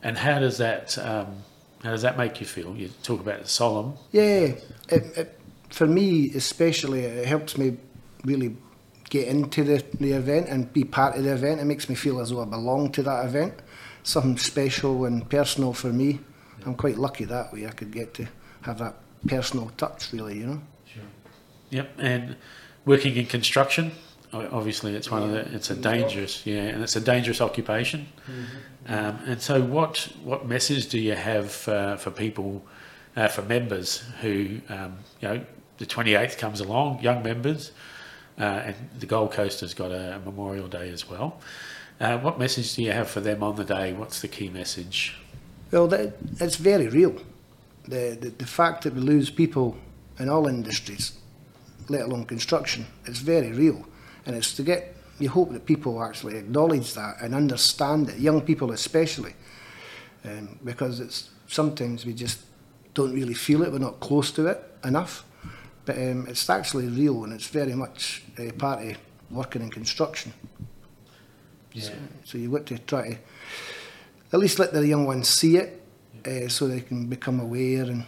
and 0.03 0.17
how 0.17 0.39
does 0.39 0.57
that 0.57 0.97
um, 0.97 1.43
how 1.83 1.91
does 1.91 2.01
that 2.01 2.17
make 2.17 2.39
you 2.39 2.45
feel? 2.45 2.75
You 2.75 2.89
talk 3.03 3.19
about 3.19 3.41
the 3.41 3.47
solemn. 3.47 3.93
Yeah, 4.11 4.53
it, 4.89 5.17
it 5.17 5.39
for 5.69 5.87
me 5.87 6.31
especially, 6.33 7.01
it 7.01 7.27
helps 7.27 7.57
me 7.57 7.77
really 8.23 8.55
get 9.09 9.27
into 9.27 9.63
the, 9.63 9.83
the 9.99 10.13
event 10.13 10.47
and 10.49 10.71
be 10.73 10.83
part 10.83 11.15
of 11.15 11.23
the 11.23 11.33
event. 11.33 11.61
It 11.61 11.65
makes 11.65 11.87
me 11.89 11.95
feel 11.95 12.19
as 12.19 12.31
though 12.31 12.41
I 12.41 12.45
belong 12.45 12.91
to 12.93 13.03
that 13.03 13.25
event. 13.25 13.53
Something 14.03 14.37
special 14.37 15.05
and 15.05 15.29
personal 15.29 15.73
for 15.73 15.91
me. 15.91 16.19
I'm 16.65 16.75
quite 16.75 16.97
lucky 16.97 17.25
that 17.25 17.53
way. 17.53 17.67
I 17.67 17.71
could 17.71 17.91
get 17.91 18.13
to 18.15 18.27
have 18.61 18.79
that 18.79 18.95
personal 19.27 19.71
touch, 19.77 20.11
really, 20.11 20.39
you 20.39 20.47
know. 20.47 20.61
Sure. 20.91 21.03
Yep, 21.69 21.91
and 21.99 22.35
working 22.85 23.15
in 23.15 23.25
construction, 23.25 23.91
obviously 24.33 24.95
it's 24.95 25.09
one 25.09 25.21
yeah. 25.21 25.39
of 25.39 25.51
the 25.51 25.55
it's 25.55 25.69
a 25.69 25.75
dangerous 25.75 26.45
yeah 26.45 26.63
and 26.63 26.83
it's 26.83 26.95
a 26.95 27.01
dangerous 27.01 27.41
occupation 27.41 28.07
mm-hmm. 28.27 28.93
um, 28.93 29.19
and 29.25 29.41
so 29.41 29.61
what 29.61 30.09
what 30.23 30.47
message 30.47 30.87
do 30.89 30.99
you 30.99 31.15
have 31.15 31.67
uh, 31.67 31.95
for 31.95 32.11
people 32.11 32.65
uh, 33.15 33.27
for 33.27 33.41
members 33.43 34.03
who 34.21 34.59
um, 34.69 34.97
you 35.21 35.27
know 35.27 35.45
the 35.77 35.85
28th 35.85 36.37
comes 36.37 36.59
along, 36.59 37.01
young 37.01 37.23
members, 37.23 37.71
uh, 38.39 38.43
and 38.43 38.75
the 38.99 39.05
Gold 39.05 39.31
Coast 39.31 39.61
has 39.61 39.73
got 39.73 39.91
a, 39.91 40.21
Memorial 40.23 40.67
Day 40.67 40.89
as 40.89 41.09
well. 41.09 41.39
Uh, 41.99 42.17
what 42.19 42.39
message 42.39 42.75
do 42.75 42.83
you 42.83 42.91
have 42.91 43.09
for 43.09 43.21
them 43.21 43.43
on 43.43 43.55
the 43.55 43.63
day? 43.63 43.93
What's 43.93 44.21
the 44.21 44.27
key 44.27 44.49
message? 44.49 45.17
Well, 45.71 45.87
that, 45.87 46.17
it's 46.39 46.57
very 46.57 46.87
real. 46.87 47.15
The, 47.87 48.17
the, 48.19 48.29
the 48.29 48.45
fact 48.45 48.83
that 48.83 48.93
we 48.93 49.01
lose 49.01 49.29
people 49.29 49.77
in 50.19 50.29
all 50.29 50.47
industries, 50.47 51.13
let 51.87 52.01
alone 52.01 52.25
construction, 52.25 52.87
it's 53.05 53.19
very 53.19 53.51
real. 53.51 53.85
And 54.25 54.35
it's 54.35 54.53
to 54.55 54.63
get, 54.63 54.95
you 55.19 55.29
hope 55.29 55.51
that 55.53 55.65
people 55.65 56.03
actually 56.03 56.37
acknowledge 56.37 56.93
that 56.93 57.17
and 57.21 57.35
understand 57.35 58.09
it, 58.09 58.19
young 58.19 58.41
people 58.41 58.71
especially, 58.71 59.33
um, 60.23 60.59
because 60.63 60.99
it's 60.99 61.29
sometimes 61.47 62.05
we 62.05 62.13
just 62.13 62.39
don't 62.93 63.13
really 63.13 63.33
feel 63.33 63.61
it, 63.61 63.71
we're 63.71 63.77
not 63.77 63.99
close 63.99 64.31
to 64.31 64.47
it 64.47 64.63
enough. 64.83 65.23
But 65.85 65.97
um, 65.97 66.25
it's 66.27 66.49
actually 66.49 66.87
real 66.87 67.23
and 67.23 67.33
it's 67.33 67.47
very 67.47 67.75
much 67.75 68.23
uh, 68.39 68.51
part 68.53 68.83
of 68.83 68.97
working 69.29 69.61
in 69.61 69.69
construction. 69.69 70.33
Yeah. 71.73 71.83
So, 71.83 71.93
so 72.23 72.37
you've 72.37 72.51
got 72.51 72.65
to 72.67 72.79
try 72.79 73.09
to 73.09 73.17
at 74.33 74.39
least 74.39 74.59
let 74.59 74.73
the 74.73 74.85
young 74.85 75.05
ones 75.05 75.29
see 75.29 75.57
it 75.57 75.81
uh, 76.25 76.47
so 76.47 76.67
they 76.67 76.81
can 76.81 77.07
become 77.07 77.39
aware 77.39 77.83
and 77.83 78.03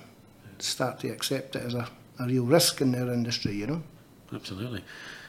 start 0.59 1.00
to 1.01 1.09
accept 1.09 1.55
it 1.55 1.63
as 1.63 1.74
a, 1.75 1.88
a 2.19 2.25
real 2.25 2.43
risk 2.43 2.81
in 2.81 2.91
their 2.91 3.13
industry, 3.13 3.53
you 3.53 3.67
know. 3.67 3.83
Absolutely. 4.33 4.83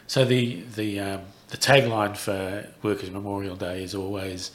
So 0.08 0.24
the 0.24 0.62
the 0.74 1.00
um, 1.00 1.20
the 1.48 1.58
tagline 1.58 2.16
for 2.16 2.66
Workers 2.82 3.10
Memorial 3.10 3.56
Day 3.56 3.84
is 3.84 3.94
always, 3.94 4.52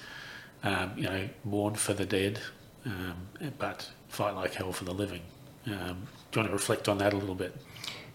um, 0.64 0.94
you 0.98 1.04
know, 1.04 1.30
mourn 1.44 1.76
for 1.76 1.94
the 1.94 2.06
dead, 2.06 2.40
um, 2.88 3.16
but 3.60 3.88
fight 4.10 4.36
like 4.36 4.56
hell 4.56 4.74
for 4.74 4.84
the 4.84 4.94
living. 4.94 5.22
Um, 5.68 6.08
do 6.32 6.40
you 6.40 6.42
want 6.42 6.48
to 6.48 6.54
reflect 6.54 6.90
on 6.90 6.98
that 6.98 7.14
a 7.14 7.18
little 7.18 7.36
bit? 7.36 7.56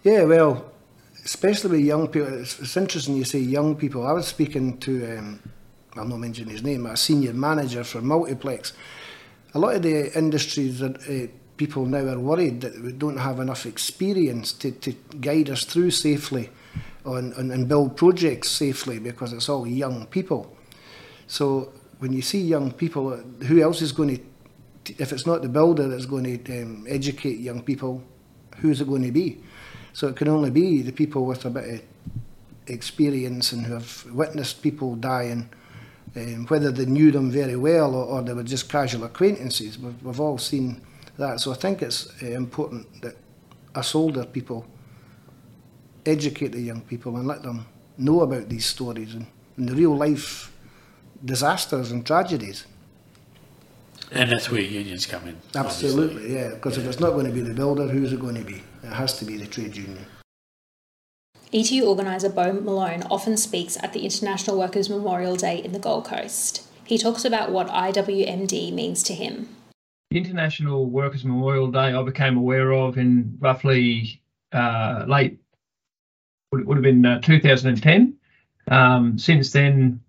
Yeah, 0.03 0.25
well, 0.25 0.69
especially 1.23 1.71
with 1.71 1.85
young 1.85 2.09
people, 2.09 2.41
it's, 2.41 2.59
it's 2.59 2.75
interesting 2.75 3.15
you 3.15 3.23
say 3.23 3.39
young 3.39 3.77
people. 3.77 4.05
I 4.05 4.11
was 4.11 4.27
speaking 4.27 4.77
to, 4.79 5.17
um, 5.17 5.39
I'll 5.95 6.05
not 6.05 6.19
mention 6.19 6.49
his 6.49 6.61
name, 6.61 6.85
a 6.85 6.97
senior 6.97 7.33
manager 7.33 7.85
for 7.85 8.01
Multiplex. 8.01 8.73
A 9.53 9.59
lot 9.59 9.75
of 9.77 9.81
the 9.83 10.15
industries 10.17 10.79
that 10.79 10.97
uh, 11.09 11.31
people 11.55 11.85
now 11.85 12.05
are 12.05 12.19
worried 12.19 12.61
that 12.61 12.81
we 12.81 12.91
don't 12.91 13.17
have 13.17 13.39
enough 13.39 13.65
experience 13.65 14.51
to, 14.53 14.71
to 14.71 14.91
guide 15.21 15.49
us 15.49 15.63
through 15.63 15.91
safely 15.91 16.49
on, 17.05 17.33
on, 17.33 17.51
and 17.51 17.67
build 17.67 17.95
projects 17.95 18.49
safely 18.49 18.99
because 18.99 19.33
it's 19.33 19.49
all 19.49 19.65
young 19.65 20.05
people. 20.07 20.55
So 21.27 21.71
when 21.99 22.13
you 22.13 22.21
see 22.21 22.39
young 22.39 22.71
people, 22.71 23.17
who 23.47 23.61
else 23.61 23.81
is 23.81 23.91
going 23.91 24.17
to, 24.17 24.93
if 24.97 25.11
it's 25.11 25.25
not 25.25 25.41
the 25.41 25.49
builder 25.49 25.87
that's 25.87 26.05
going 26.05 26.43
to 26.43 26.61
um, 26.61 26.85
educate 26.89 27.39
young 27.39 27.61
people, 27.61 28.03
who's 28.57 28.81
it 28.81 28.87
going 28.87 29.03
to 29.03 29.11
be? 29.11 29.37
So 29.93 30.07
it 30.07 30.15
can 30.15 30.27
only 30.27 30.49
be 30.49 30.81
the 30.81 30.91
people 30.91 31.25
with 31.25 31.45
a 31.45 31.49
bit 31.49 31.69
of 31.69 31.81
experience 32.67 33.51
and 33.51 33.65
who 33.65 33.73
have 33.73 34.05
witnessed 34.11 34.61
people 34.61 34.95
dying, 34.95 35.49
um, 36.15 36.45
whether 36.47 36.71
they 36.71 36.85
knew 36.85 37.11
them 37.11 37.31
very 37.31 37.55
well 37.55 37.95
or, 37.95 38.05
or 38.05 38.21
they 38.21 38.33
were 38.33 38.43
just 38.43 38.69
casual 38.69 39.03
acquaintances. 39.03 39.77
We've, 39.77 40.01
we've 40.03 40.19
all 40.19 40.37
seen 40.37 40.81
that. 41.17 41.39
So 41.39 41.51
I 41.51 41.55
think 41.55 41.81
it's 41.81 42.11
uh, 42.23 42.27
important 42.27 43.01
that 43.01 43.15
us 43.75 43.93
older 43.93 44.25
people 44.25 44.65
educate 46.05 46.51
the 46.51 46.61
young 46.61 46.81
people 46.81 47.15
and 47.17 47.27
let 47.27 47.43
them 47.43 47.65
know 47.97 48.21
about 48.21 48.49
these 48.49 48.65
stories 48.65 49.13
and, 49.13 49.27
and 49.57 49.69
the 49.69 49.75
real 49.75 49.95
life 49.95 50.51
disasters 51.23 51.91
and 51.91 52.05
tragedies. 52.05 52.65
And 54.11 54.31
that's 54.31 54.49
where 54.49 54.61
unions 54.61 55.05
come 55.05 55.27
in. 55.27 55.37
Absolutely, 55.55 56.15
obviously. 56.15 56.35
yeah. 56.35 56.49
Because 56.55 56.77
if 56.77 56.85
it's 56.85 56.99
not 56.99 57.11
going 57.11 57.25
to 57.25 57.31
be 57.31 57.41
the 57.41 57.53
builder, 57.53 57.87
who's 57.87 58.11
it 58.11 58.19
going 58.19 58.35
to 58.35 58.43
be? 58.43 58.63
It 58.83 58.93
has 58.93 59.19
to 59.19 59.25
be 59.25 59.37
the 59.37 59.45
trade 59.45 59.75
union. 59.75 60.05
ETU 61.51 61.83
organiser 61.85 62.29
Beau 62.29 62.53
Malone 62.53 63.03
often 63.09 63.35
speaks 63.35 63.77
at 63.81 63.93
the 63.93 64.01
International 64.01 64.57
Workers' 64.57 64.89
Memorial 64.89 65.35
Day 65.35 65.57
in 65.57 65.71
the 65.71 65.79
Gold 65.79 66.05
Coast. 66.05 66.67
He 66.83 66.97
talks 66.97 67.25
about 67.25 67.51
what 67.51 67.67
IWMD 67.67 68.71
means 68.73 69.03
to 69.03 69.13
him. 69.13 69.49
The 70.11 70.17
International 70.17 70.85
Workers' 70.85 71.25
Memorial 71.25 71.69
Day 71.69 71.93
I 71.93 72.01
became 72.03 72.37
aware 72.37 72.71
of 72.71 72.97
in 72.97 73.37
roughly 73.39 74.21
uh, 74.51 75.05
late, 75.07 75.38
would, 76.51 76.65
would 76.65 76.77
have 76.77 76.83
been 76.83 77.05
uh, 77.05 77.21
2010. 77.21 78.15
Um, 78.69 79.17
since 79.17 79.51
then, 79.51 80.01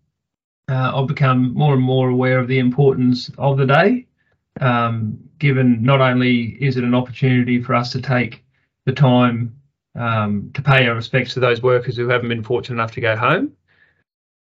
uh, 0.69 0.93
I've 0.95 1.09
become 1.09 1.55
more 1.55 1.75
and 1.75 1.83
more 1.83 2.09
aware 2.09 2.39
of 2.39 2.49
the 2.49 2.59
importance 2.59 3.31
of 3.39 3.59
the 3.59 3.67
day, 3.67 4.07
um, 4.61 5.19
given 5.39 5.83
not 5.83 6.01
only 6.01 6.57
is 6.63 6.77
it 6.77 6.85
an 6.85 6.95
opportunity 6.95 7.63
for 7.63 7.75
us 7.75 7.93
to 7.93 8.01
take 8.01 8.45
the 8.87 8.93
time 8.93 9.57
um, 9.97 10.51
to 10.55 10.63
pay 10.63 10.87
our 10.87 10.95
respects 10.95 11.35
to 11.35 11.41
those 11.41 11.63
workers 11.63 11.97
who 11.97 12.09
haven't 12.09 12.29
been 12.29 12.45
fortunate 12.45 12.77
enough 12.77 12.93
to 12.93 13.01
go 13.01 13.17
home 13.17 13.53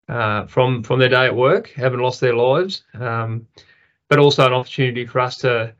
uh, 0.07 0.45
from 0.45 0.83
from 0.83 0.99
their 0.99 1.09
day 1.09 1.25
at 1.25 1.35
work, 1.35 1.69
haven't 1.69 2.01
lost 2.01 2.21
their 2.21 2.35
lives, 2.35 2.83
um, 2.93 3.47
but 4.09 4.19
also 4.19 4.45
an 4.45 4.53
opportunity 4.53 5.05
for 5.05 5.19
us 5.19 5.37
to 5.37 5.73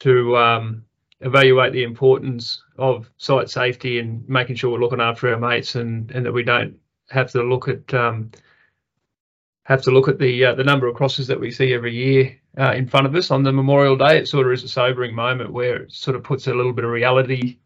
to 0.00 0.36
um, 0.36 0.84
evaluate 1.20 1.72
the 1.72 1.82
importance 1.82 2.62
of 2.76 3.10
site 3.16 3.50
safety 3.50 3.98
and 3.98 4.28
making 4.28 4.56
sure 4.56 4.70
we're 4.70 4.78
looking 4.78 5.00
after 5.00 5.32
our 5.32 5.38
mates 5.38 5.74
and 5.74 6.10
and 6.12 6.24
that 6.26 6.32
we 6.32 6.44
don't 6.44 6.78
have 7.10 7.30
to 7.32 7.42
look 7.42 7.68
at 7.68 7.92
um, 7.94 8.30
have 9.64 9.82
to 9.82 9.90
look 9.90 10.08
at 10.08 10.18
the 10.18 10.44
uh, 10.44 10.54
the 10.54 10.64
number 10.64 10.86
of 10.86 10.94
crosses 10.94 11.26
that 11.26 11.40
we 11.40 11.50
see 11.50 11.74
every 11.74 11.94
year 11.94 12.38
uh, 12.58 12.72
in 12.72 12.86
front 12.86 13.06
of 13.06 13.14
us 13.14 13.30
on 13.30 13.42
the 13.42 13.52
Memorial 13.52 13.96
Day. 13.96 14.18
It 14.18 14.28
sort 14.28 14.46
of 14.46 14.52
is 14.52 14.64
a 14.64 14.68
sobering 14.68 15.14
moment 15.14 15.52
where 15.52 15.82
it 15.82 15.92
sort 15.92 16.16
of 16.16 16.22
puts 16.22 16.46
a 16.46 16.54
little 16.54 16.72
bit 16.72 16.84
of 16.84 16.90
reality 16.90 17.58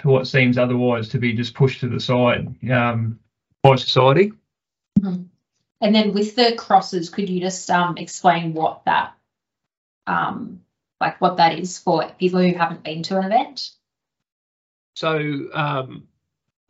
to 0.00 0.08
what 0.08 0.28
seems 0.28 0.58
otherwise 0.58 1.08
to 1.08 1.18
be 1.18 1.32
just 1.32 1.54
pushed 1.54 1.80
to 1.80 1.88
the 1.88 2.00
side 2.00 2.54
um, 2.70 3.18
by 3.62 3.76
society. 3.76 4.32
Mm-hmm. 5.00 5.24
And 5.80 5.94
then 5.94 6.12
with 6.12 6.36
the 6.36 6.54
crosses, 6.56 7.10
could 7.10 7.28
you 7.28 7.40
just 7.40 7.70
um, 7.70 7.98
explain 7.98 8.52
what 8.52 8.84
that, 8.84 9.12
um, 10.06 10.60
like 11.00 11.20
what 11.20 11.36
that 11.36 11.58
is 11.58 11.78
for 11.78 12.10
people 12.18 12.40
who 12.40 12.54
haven't 12.54 12.82
been 12.82 13.02
to 13.04 13.18
an 13.18 13.24
event? 13.24 13.70
So 14.94 15.46
um, 15.54 16.08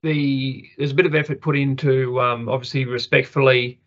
the 0.02 0.68
there's 0.76 0.90
a 0.90 0.94
bit 0.94 1.06
of 1.06 1.14
effort 1.14 1.40
put 1.40 1.56
into 1.56 2.20
um, 2.20 2.48
obviously 2.48 2.84
respectfully 2.84 3.80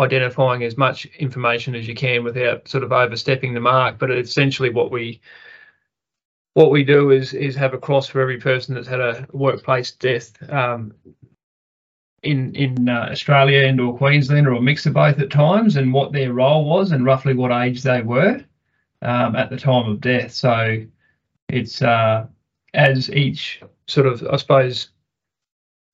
identifying 0.00 0.62
as 0.62 0.78
much 0.78 1.04
information 1.18 1.74
as 1.74 1.86
you 1.86 1.94
can 1.94 2.24
without 2.24 2.66
sort 2.66 2.84
of 2.84 2.92
overstepping 2.92 3.52
the 3.52 3.60
mark. 3.60 3.98
But 3.98 4.10
essentially, 4.10 4.70
what 4.70 4.90
we 4.90 5.20
what 6.54 6.70
we 6.70 6.84
do 6.84 7.10
is 7.10 7.34
is 7.34 7.54
have 7.56 7.74
a 7.74 7.78
cross 7.78 8.08
for 8.08 8.20
every 8.20 8.38
person 8.38 8.74
that's 8.74 8.88
had 8.88 9.00
a 9.00 9.26
workplace 9.32 9.92
death 9.92 10.32
um, 10.50 10.94
in 12.22 12.54
in 12.54 12.88
uh, 12.88 13.08
Australia 13.10 13.66
and 13.66 13.80
or 13.80 13.96
Queensland 13.96 14.46
or 14.46 14.52
a 14.52 14.62
mix 14.62 14.86
of 14.86 14.94
both 14.94 15.18
at 15.18 15.30
times, 15.30 15.76
and 15.76 15.92
what 15.92 16.12
their 16.12 16.32
role 16.32 16.64
was 16.64 16.92
and 16.92 17.04
roughly 17.04 17.34
what 17.34 17.52
age 17.52 17.82
they 17.82 18.00
were 18.00 18.42
um, 19.02 19.36
at 19.36 19.50
the 19.50 19.56
time 19.56 19.88
of 19.90 20.00
death. 20.00 20.32
So 20.32 20.84
it's 21.48 21.82
uh, 21.82 22.26
as 22.72 23.10
each 23.10 23.60
sort 23.86 24.06
of 24.06 24.26
I 24.30 24.36
suppose 24.36 24.88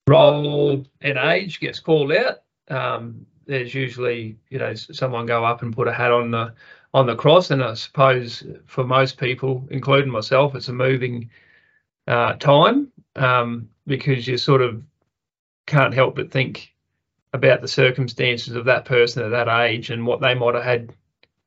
role 0.07 0.85
and 1.01 1.17
age 1.17 1.59
gets 1.59 1.79
called 1.79 2.11
out. 2.13 2.43
Um, 2.69 3.25
there's 3.45 3.73
usually 3.73 4.37
you 4.49 4.59
know 4.59 4.73
someone 4.75 5.25
go 5.25 5.43
up 5.43 5.61
and 5.61 5.75
put 5.75 5.87
a 5.87 5.93
hat 5.93 6.11
on 6.11 6.31
the 6.31 6.53
on 6.93 7.07
the 7.07 7.15
cross, 7.15 7.51
and 7.51 7.63
I 7.63 7.73
suppose 7.73 8.43
for 8.65 8.83
most 8.83 9.17
people, 9.17 9.67
including 9.69 10.11
myself, 10.11 10.55
it's 10.55 10.69
a 10.69 10.73
moving 10.73 11.29
uh, 12.07 12.33
time 12.33 12.91
um, 13.15 13.69
because 13.85 14.27
you 14.27 14.37
sort 14.37 14.61
of 14.61 14.81
can't 15.67 15.93
help 15.93 16.15
but 16.15 16.31
think 16.31 16.73
about 17.33 17.61
the 17.61 17.67
circumstances 17.67 18.55
of 18.55 18.65
that 18.65 18.85
person 18.85 19.23
at 19.23 19.29
that 19.29 19.47
age 19.47 19.91
and 19.91 20.07
what 20.07 20.19
they 20.19 20.33
might 20.33 20.55
have 20.55 20.63
had 20.63 20.91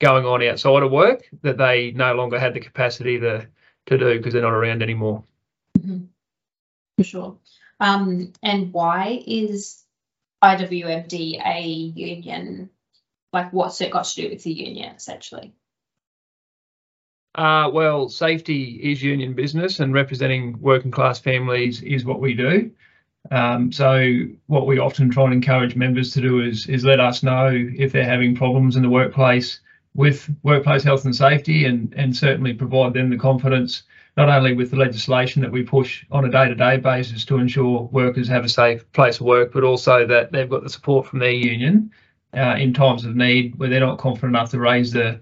going 0.03 0.27
on 0.27 0.43
outside 0.43 0.83
of 0.83 0.91
work 0.91 1.23
that 1.43 1.57
they 1.57 1.93
no 1.93 2.15
longer 2.15 2.39
had 2.39 2.53
the 2.53 2.61
capacity 2.61 3.21
to 3.21 3.47
to 3.87 3.99
do 3.99 4.19
because 4.19 4.33
they're 4.33 4.43
not 4.43 4.53
around 4.53 4.83
anymore. 4.83 5.25
Mm-hmm. 5.79 6.05
For 6.99 7.05
sure. 7.05 7.37
Um, 7.81 8.33
and 8.43 8.73
why 8.73 9.23
is 9.27 9.83
IWMD 10.45 11.45
a 11.45 11.63
union 11.63 12.69
like 13.33 13.53
what's 13.53 13.81
it 13.81 13.93
got 13.93 14.05
to 14.05 14.23
do 14.23 14.29
with 14.29 14.43
the 14.43 14.53
union 14.53 14.95
essentially? 14.95 15.55
Uh, 17.35 17.71
well, 17.73 18.11
safety 18.11 18.79
is 18.83 19.03
union 19.03 19.33
business, 19.33 19.81
and 19.81 19.95
representing 19.95 20.61
working 20.61 20.91
class 20.91 21.19
families 21.19 21.83
is 21.83 22.05
what 22.05 22.21
we 22.21 22.35
do. 22.35 22.71
Um, 23.31 23.73
so, 23.73 24.05
what 24.49 24.67
we 24.67 24.79
often 24.79 25.11
try 25.11 25.25
and 25.25 25.33
encourage 25.33 25.75
members 25.75 26.13
to 26.13 26.21
do 26.21 26.41
is 26.41 26.67
is 26.67 26.85
let 26.85 27.01
us 27.01 27.23
know 27.23 27.51
if 27.53 27.93
they're 27.93 28.05
having 28.05 28.35
problems 28.35 28.77
in 28.77 28.83
the 28.83 28.91
workplace 28.91 29.61
with 29.95 30.35
workplace 30.43 30.83
health 30.83 31.05
and 31.05 31.15
safety, 31.15 31.65
and 31.65 31.93
and 31.97 32.17
certainly 32.17 32.55
provide 32.55 32.95
them 32.95 33.11
the 33.11 33.19
confidence 33.19 33.83
not 34.17 34.29
only 34.29 34.53
with 34.53 34.71
the 34.71 34.77
legislation 34.77 35.41
that 35.43 35.51
we 35.51 35.63
push 35.63 36.05
on 36.11 36.25
a 36.25 36.31
day-to-day 36.31 36.77
basis 36.77 37.25
to 37.25 37.39
ensure 37.39 37.89
workers 37.93 38.29
have 38.29 38.45
a 38.45 38.49
safe 38.49 38.91
place 38.93 39.21
of 39.21 39.27
work, 39.27 39.53
but 39.53 39.65
also 39.65 40.07
that 40.07 40.33
they've 40.33 40.51
got 40.51 40.63
the 40.63 40.69
support 40.69 41.07
from 41.07 41.19
their 41.19 41.31
union 41.31 41.91
uh, 42.37 42.57
in 42.59 42.75
times 42.75 43.05
of 43.05 43.17
need 43.17 43.59
where 43.59 43.71
they're 43.71 43.81
not 43.81 43.99
confident 43.99 44.37
enough 44.37 44.51
to 44.51 44.59
raise 44.59 44.93
the, 44.93 45.19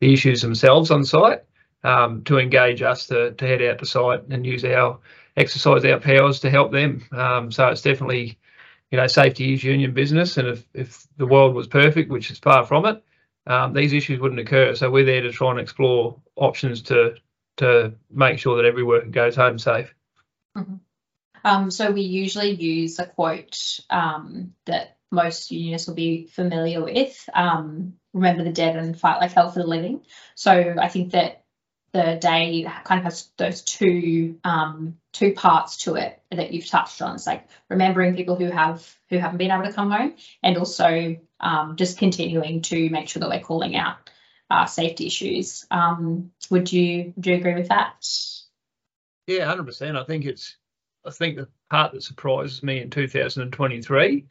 the 0.00 0.12
issues 0.12 0.42
themselves 0.42 0.90
on 0.90 1.04
site 1.04 1.44
um, 1.84 2.22
to 2.24 2.38
engage 2.38 2.82
us 2.82 3.06
to, 3.06 3.32
to 3.32 3.46
head 3.46 3.62
out 3.62 3.78
to 3.78 3.86
site 3.86 4.22
and 4.28 4.44
use 4.44 4.64
our 4.64 4.98
exercise 5.36 5.84
our 5.84 6.00
powers 6.00 6.40
to 6.40 6.50
help 6.50 6.72
them. 6.72 7.04
Um, 7.12 7.52
so 7.52 7.68
it's 7.68 7.82
definitely, 7.82 8.38
you 8.90 8.98
know, 8.98 9.06
safety 9.06 9.54
is 9.54 9.64
union 9.64 9.92
business, 9.92 10.36
and 10.36 10.48
if 10.48 10.66
if 10.74 11.06
the 11.16 11.26
world 11.26 11.54
was 11.54 11.66
perfect, 11.66 12.10
which 12.10 12.30
is 12.30 12.38
far 12.38 12.64
from 12.64 12.86
it, 12.86 13.02
um, 13.46 13.72
these 13.72 13.92
issues 13.92 14.20
wouldn't 14.20 14.40
occur. 14.40 14.74
So 14.74 14.90
we're 14.90 15.04
there 15.04 15.22
to 15.22 15.32
try 15.32 15.50
and 15.50 15.60
explore 15.60 16.20
options 16.36 16.82
to 16.82 17.14
to 17.58 17.94
make 18.10 18.38
sure 18.38 18.56
that 18.56 18.66
every 18.66 18.82
worker 18.82 19.08
goes 19.08 19.36
home 19.36 19.58
safe. 19.58 19.94
Mm-hmm. 20.56 20.76
Um, 21.44 21.70
so 21.70 21.90
we 21.90 22.02
usually 22.02 22.50
use 22.50 22.98
a 22.98 23.06
quote 23.06 23.80
um, 23.90 24.54
that 24.66 24.96
most 25.10 25.50
unionists 25.50 25.88
will 25.88 25.94
be 25.94 26.26
familiar 26.26 26.82
with. 26.82 27.28
Um, 27.34 27.94
remember 28.14 28.44
the 28.44 28.52
dead 28.52 28.76
and 28.76 28.98
fight 28.98 29.20
like 29.20 29.32
hell 29.32 29.50
for 29.50 29.58
the 29.58 29.66
living. 29.66 30.02
So 30.34 30.74
I 30.80 30.88
think 30.88 31.12
that 31.12 31.44
the 31.92 32.16
day 32.20 32.66
kind 32.84 33.00
of 33.00 33.04
has 33.04 33.28
those 33.36 33.62
two 33.62 34.38
um, 34.44 34.96
two 35.12 35.32
parts 35.34 35.78
to 35.78 35.96
it 35.96 36.22
that 36.30 36.52
you've 36.52 36.66
touched 36.66 37.02
on. 37.02 37.16
It's 37.16 37.26
like 37.26 37.46
remembering 37.68 38.16
people 38.16 38.36
who 38.36 38.50
have 38.50 38.88
who 39.10 39.18
haven't 39.18 39.38
been 39.38 39.50
able 39.50 39.64
to 39.64 39.72
come 39.72 39.90
home, 39.90 40.14
and 40.42 40.56
also 40.56 41.16
um, 41.42 41.76
just 41.76 41.98
continuing 41.98 42.62
to 42.62 42.88
make 42.90 43.08
sure 43.08 43.20
that 43.20 43.28
we're 43.28 43.40
calling 43.40 43.76
out 43.76 44.10
uh, 44.50 44.66
safety 44.66 45.06
issues. 45.06 45.66
Um, 45.70 46.30
would 46.50 46.72
you 46.72 47.12
would 47.16 47.26
you 47.26 47.34
agree 47.34 47.54
with 47.54 47.68
that? 47.68 48.06
Yeah, 49.26 49.46
hundred 49.46 49.66
percent. 49.66 49.96
I 49.96 50.04
think 50.04 50.24
it's. 50.24 50.56
I 51.04 51.10
think 51.10 51.36
the 51.36 51.48
part 51.68 51.92
that 51.92 52.04
surprises 52.04 52.62
me 52.62 52.80
in 52.80 52.88
2023 52.88 54.24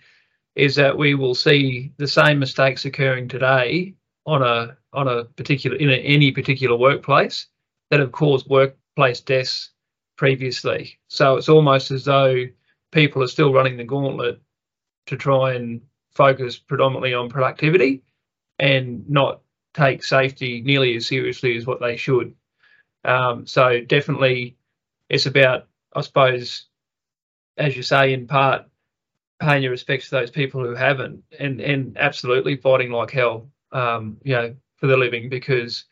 is 0.56 0.76
that 0.76 0.98
we 0.98 1.16
will 1.16 1.36
see 1.36 1.92
the 1.98 2.08
same 2.08 2.40
mistakes 2.40 2.86
occurring 2.86 3.28
today 3.28 3.96
on 4.26 4.42
a 4.42 4.78
on 4.94 5.08
a 5.08 5.26
particular 5.26 5.78
in 5.78 5.90
a, 5.90 5.96
any 5.96 6.32
particular 6.32 6.78
workplace 6.78 7.48
that 7.90 8.00
have 8.00 8.12
caused 8.12 8.48
workplace 8.48 9.22
deaths 9.22 9.72
previously. 10.18 11.00
So 11.08 11.36
it's 11.36 11.50
almost 11.50 11.92
as 11.92 12.06
though 12.06 12.46
people 12.92 13.24
are 13.24 13.28
still 13.28 13.54
running 13.54 13.78
the 13.78 13.84
gauntlet 13.84 14.42
to 15.08 15.18
try 15.18 15.54
and 15.54 15.82
focus 16.14 16.58
predominantly 16.58 17.14
on 17.14 17.30
productivity 17.30 18.02
and 18.60 19.10
not 19.10 19.42
take 19.74 20.04
safety 20.04 20.62
nearly 20.62 20.96
as 20.96 21.08
seriously 21.08 21.56
as 21.58 21.66
what 21.66 21.80
they 21.80 21.96
should. 21.98 22.34
Um, 23.04 23.48
so 23.48 23.82
definitely, 23.82 24.58
it's 25.10 25.26
about, 25.26 25.68
I 25.96 26.02
suppose, 26.02 26.66
as 27.58 27.76
you 27.76 27.84
say, 27.84 28.14
in 28.14 28.28
part, 28.28 28.66
paying 29.40 29.64
your 29.64 29.72
respects 29.72 30.10
to 30.10 30.16
those 30.16 30.30
people 30.30 30.64
who 30.64 30.76
haven't, 30.76 31.24
and 31.40 31.60
and 31.60 31.98
absolutely 31.98 32.56
fighting 32.58 32.92
like 32.92 33.12
hell, 33.12 33.50
um, 33.72 34.18
you 34.24 34.34
know, 34.34 34.56
for 34.76 34.88
the 34.88 34.98
living 34.98 35.30
because 35.30 35.86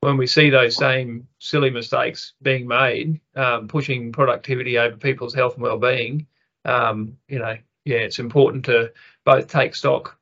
when 0.00 0.16
we 0.16 0.26
see 0.26 0.50
those 0.50 0.76
same 0.76 1.26
silly 1.38 1.70
mistakes 1.70 2.34
being 2.42 2.66
made, 2.66 3.20
um, 3.34 3.66
pushing 3.68 4.12
productivity 4.12 4.78
over 4.78 4.96
people's 4.96 5.34
health 5.34 5.54
and 5.54 5.62
well-being, 5.62 6.26
um, 6.64 7.16
you 7.28 7.38
know, 7.38 7.56
yeah, 7.86 7.98
it's 7.98 8.18
important 8.18 8.66
to 8.66 8.92
both 9.24 9.48
take 9.48 9.74
stock 9.74 10.18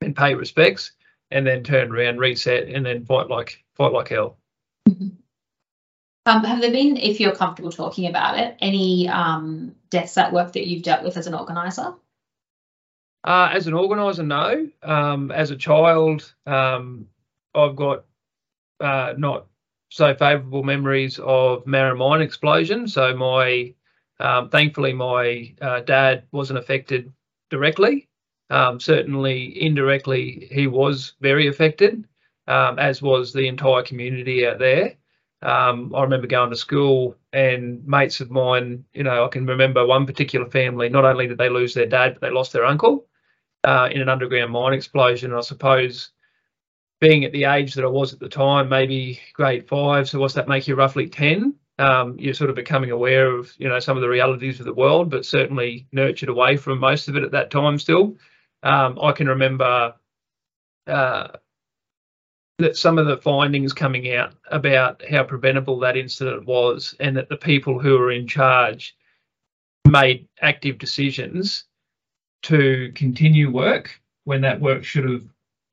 and 0.00 0.16
pay 0.16 0.34
respects, 0.34 0.92
and 1.30 1.46
then 1.46 1.62
turn 1.62 1.92
around, 1.92 2.18
reset, 2.18 2.68
and 2.68 2.84
then 2.84 3.04
fight 3.04 3.28
like 3.28 3.62
fight 3.74 3.92
like 3.92 4.08
hell. 4.08 4.38
Mm-hmm. 4.88 5.08
Um, 6.26 6.44
have 6.44 6.60
there 6.60 6.70
been, 6.70 6.96
if 6.96 7.20
you're 7.20 7.34
comfortable 7.34 7.72
talking 7.72 8.06
about 8.06 8.38
it, 8.38 8.56
any 8.60 9.08
um, 9.08 9.74
deaths 9.88 10.18
at 10.18 10.32
work 10.32 10.52
that 10.52 10.66
you've 10.66 10.82
dealt 10.82 11.02
with 11.02 11.16
as 11.16 11.26
an 11.26 11.34
organizer? 11.34 11.94
Uh, 13.24 13.50
as 13.52 13.66
an 13.66 13.74
organizer, 13.74 14.22
no. 14.22 14.68
Um, 14.82 15.30
as 15.30 15.50
a 15.50 15.56
child, 15.56 16.34
um, 16.46 17.06
I've 17.54 17.76
got 17.76 18.04
uh, 18.80 19.14
not 19.16 19.46
so 19.90 20.14
favourable 20.14 20.62
memories 20.62 21.18
of 21.18 21.64
Moura 21.64 21.96
mine 21.96 22.20
explosion. 22.20 22.88
So 22.88 23.16
my, 23.16 23.74
um, 24.20 24.48
thankfully, 24.50 24.92
my 24.92 25.54
uh, 25.60 25.80
dad 25.80 26.24
wasn't 26.32 26.58
affected 26.58 27.12
directly. 27.50 28.08
Um, 28.50 28.80
certainly, 28.80 29.62
indirectly, 29.62 30.48
he 30.50 30.66
was 30.66 31.14
very 31.20 31.48
affected, 31.48 32.04
um, 32.46 32.78
as 32.78 33.02
was 33.02 33.32
the 33.32 33.46
entire 33.46 33.82
community 33.82 34.46
out 34.46 34.58
there. 34.58 34.96
Um, 35.42 35.94
I 35.94 36.02
remember 36.02 36.26
going 36.26 36.50
to 36.50 36.56
school 36.56 37.14
and 37.32 37.86
mates 37.86 38.20
of 38.20 38.30
mine, 38.30 38.84
you 38.92 39.04
know, 39.04 39.24
I 39.24 39.28
can 39.28 39.46
remember 39.46 39.86
one 39.86 40.06
particular 40.06 40.46
family, 40.50 40.88
not 40.88 41.04
only 41.04 41.28
did 41.28 41.38
they 41.38 41.48
lose 41.48 41.74
their 41.74 41.86
dad, 41.86 42.14
but 42.14 42.20
they 42.20 42.34
lost 42.34 42.52
their 42.52 42.64
uncle 42.64 43.06
uh, 43.62 43.88
in 43.92 44.00
an 44.00 44.08
underground 44.08 44.50
mine 44.50 44.72
explosion. 44.72 45.30
And 45.30 45.38
I 45.38 45.42
suppose 45.42 46.10
being 47.00 47.24
at 47.24 47.32
the 47.32 47.44
age 47.44 47.74
that 47.74 47.84
I 47.84 47.88
was 47.88 48.12
at 48.12 48.18
the 48.18 48.28
time, 48.28 48.68
maybe 48.68 49.20
grade 49.34 49.68
five, 49.68 50.08
so 50.08 50.18
what's 50.18 50.34
that 50.34 50.48
make 50.48 50.66
you 50.66 50.74
roughly 50.74 51.08
10? 51.08 51.54
Um, 51.78 52.16
you're 52.18 52.34
sort 52.34 52.50
of 52.50 52.56
becoming 52.56 52.90
aware 52.90 53.30
of, 53.30 53.52
you 53.58 53.68
know, 53.68 53.78
some 53.78 53.96
of 53.96 54.00
the 54.00 54.08
realities 54.08 54.58
of 54.58 54.66
the 54.66 54.74
world, 54.74 55.10
but 55.10 55.24
certainly 55.24 55.86
nurtured 55.92 56.28
away 56.28 56.56
from 56.56 56.80
most 56.80 57.08
of 57.08 57.16
it 57.16 57.22
at 57.22 57.30
that 57.32 57.50
time 57.50 57.78
still. 57.78 58.16
Um, 58.64 58.98
I 59.00 59.12
can 59.12 59.28
remember 59.28 59.94
uh, 60.88 61.28
that 62.58 62.76
some 62.76 62.98
of 62.98 63.06
the 63.06 63.16
findings 63.16 63.72
coming 63.72 64.12
out 64.12 64.34
about 64.50 65.02
how 65.08 65.22
preventable 65.22 65.78
that 65.80 65.96
incident 65.96 66.46
was 66.46 66.94
and 66.98 67.16
that 67.16 67.28
the 67.28 67.36
people 67.36 67.78
who 67.78 67.96
were 67.96 68.10
in 68.10 68.26
charge 68.26 68.96
made 69.86 70.28
active 70.42 70.78
decisions 70.78 71.64
to 72.42 72.92
continue 72.94 73.50
work 73.50 74.00
when 74.24 74.40
that 74.42 74.60
work 74.60 74.84
should 74.84 75.08
have 75.08 75.22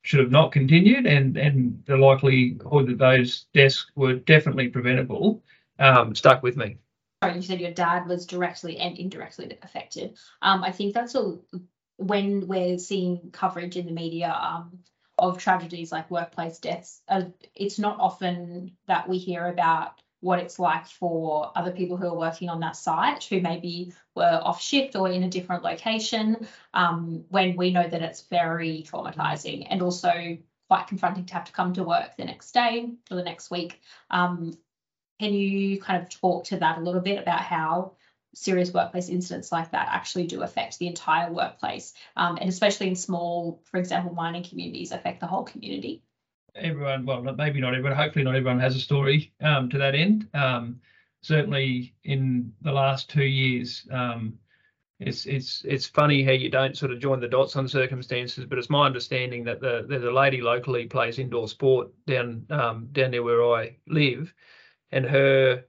should 0.03 0.19
have 0.19 0.31
not 0.31 0.51
continued, 0.51 1.07
and 1.07 1.35
and 1.35 1.83
the 1.87 1.97
likelihood 1.97 2.87
that 2.87 2.99
those 2.99 3.47
deaths 3.55 3.87
were 3.95 4.13
definitely 4.13 4.67
preventable 4.67 5.43
um, 5.79 6.15
stuck 6.15 6.43
with 6.43 6.57
me. 6.57 6.77
Sorry, 7.23 7.35
you 7.35 7.41
said 7.41 7.61
your 7.61 7.71
dad 7.71 8.07
was 8.07 8.25
directly 8.25 8.77
and 8.77 8.97
indirectly 8.97 9.57
affected. 9.63 10.17
Um, 10.41 10.63
I 10.63 10.71
think 10.71 10.93
that's 10.93 11.15
a 11.15 11.37
when 11.97 12.47
we're 12.47 12.77
seeing 12.77 13.29
coverage 13.31 13.77
in 13.77 13.85
the 13.85 13.91
media 13.91 14.29
um, 14.29 14.79
of 15.17 15.37
tragedies 15.37 15.91
like 15.91 16.11
workplace 16.11 16.59
deaths. 16.59 17.01
Uh, 17.07 17.23
it's 17.55 17.79
not 17.79 17.99
often 17.99 18.75
that 18.87 19.07
we 19.07 19.17
hear 19.17 19.47
about 19.47 20.01
what 20.19 20.39
it's 20.39 20.59
like 20.59 20.87
for 20.87 21.51
other 21.55 21.71
people 21.71 21.97
who 21.97 22.07
are 22.07 22.17
working 22.17 22.49
on 22.49 22.59
that 22.59 22.75
site 22.75 23.23
who 23.25 23.39
maybe 23.39 23.93
were 24.15 24.41
off 24.43 24.61
shift 24.61 24.95
or 24.95 25.09
in 25.09 25.23
a 25.23 25.29
different 25.29 25.63
location 25.63 26.47
um, 26.73 27.23
when 27.29 27.55
we 27.55 27.71
know 27.71 27.87
that 27.87 28.01
it's 28.01 28.21
very 28.21 28.83
traumatizing 28.89 29.67
and 29.69 29.81
also 29.81 30.37
quite 30.67 30.87
confronting 30.87 31.25
to 31.25 31.33
have 31.33 31.45
to 31.45 31.51
come 31.51 31.73
to 31.73 31.83
work 31.83 32.17
the 32.17 32.25
next 32.25 32.53
day 32.53 32.89
or 33.11 33.17
the 33.17 33.23
next 33.23 33.51
week. 33.51 33.79
Um, 34.09 34.53
can 35.19 35.33
you 35.33 35.79
kind 35.79 36.01
of 36.01 36.09
talk 36.09 36.45
to 36.45 36.57
that 36.57 36.77
a 36.77 36.81
little 36.81 37.01
bit 37.01 37.19
about 37.19 37.41
how 37.41 37.93
serious 38.33 38.73
workplace 38.73 39.09
incidents 39.09 39.51
like 39.51 39.71
that 39.71 39.87
actually 39.89 40.27
do 40.27 40.41
affect 40.43 40.77
the 40.77 40.87
entire 40.87 41.31
workplace 41.31 41.93
um, 42.17 42.37
and 42.39 42.49
especially 42.49 42.87
in 42.87 42.95
small, 42.95 43.61
for 43.65 43.77
example, 43.77 44.13
mining 44.13 44.43
communities 44.43 44.91
affect 44.91 45.21
the 45.21 45.27
whole 45.27 45.43
community? 45.43 46.03
everyone, 46.55 47.05
well, 47.05 47.21
maybe 47.21 47.59
not 47.59 47.73
everyone, 47.73 47.97
hopefully 47.97 48.25
not 48.25 48.35
everyone 48.35 48.59
has 48.59 48.75
a 48.75 48.79
story 48.79 49.33
um, 49.41 49.69
to 49.69 49.77
that 49.77 49.95
end. 49.95 50.27
Um, 50.33 50.79
certainly 51.21 51.95
in 52.03 52.53
the 52.61 52.71
last 52.71 53.09
two 53.09 53.25
years, 53.25 53.87
um, 53.91 54.37
it's 54.99 55.25
it's 55.25 55.65
it's 55.65 55.85
funny 55.85 56.23
how 56.23 56.31
you 56.31 56.49
don't 56.49 56.77
sort 56.77 56.93
of 56.93 56.99
join 56.99 57.19
the 57.19 57.27
dots 57.27 57.57
on 57.57 57.67
circumstances, 57.67 58.45
but 58.45 58.57
it's 58.57 58.69
my 58.69 58.85
understanding 58.85 59.43
that 59.43 59.59
the 59.59 59.85
there's 59.87 60.05
a 60.05 60.11
lady 60.11 60.41
locally 60.41 60.85
plays 60.85 61.19
indoor 61.19 61.49
sport 61.49 61.89
down 62.07 62.45
um, 62.49 62.87
down 62.93 63.11
there 63.11 63.23
where 63.23 63.43
I 63.43 63.75
live, 63.87 64.33
and 64.91 65.05
her 65.05 65.63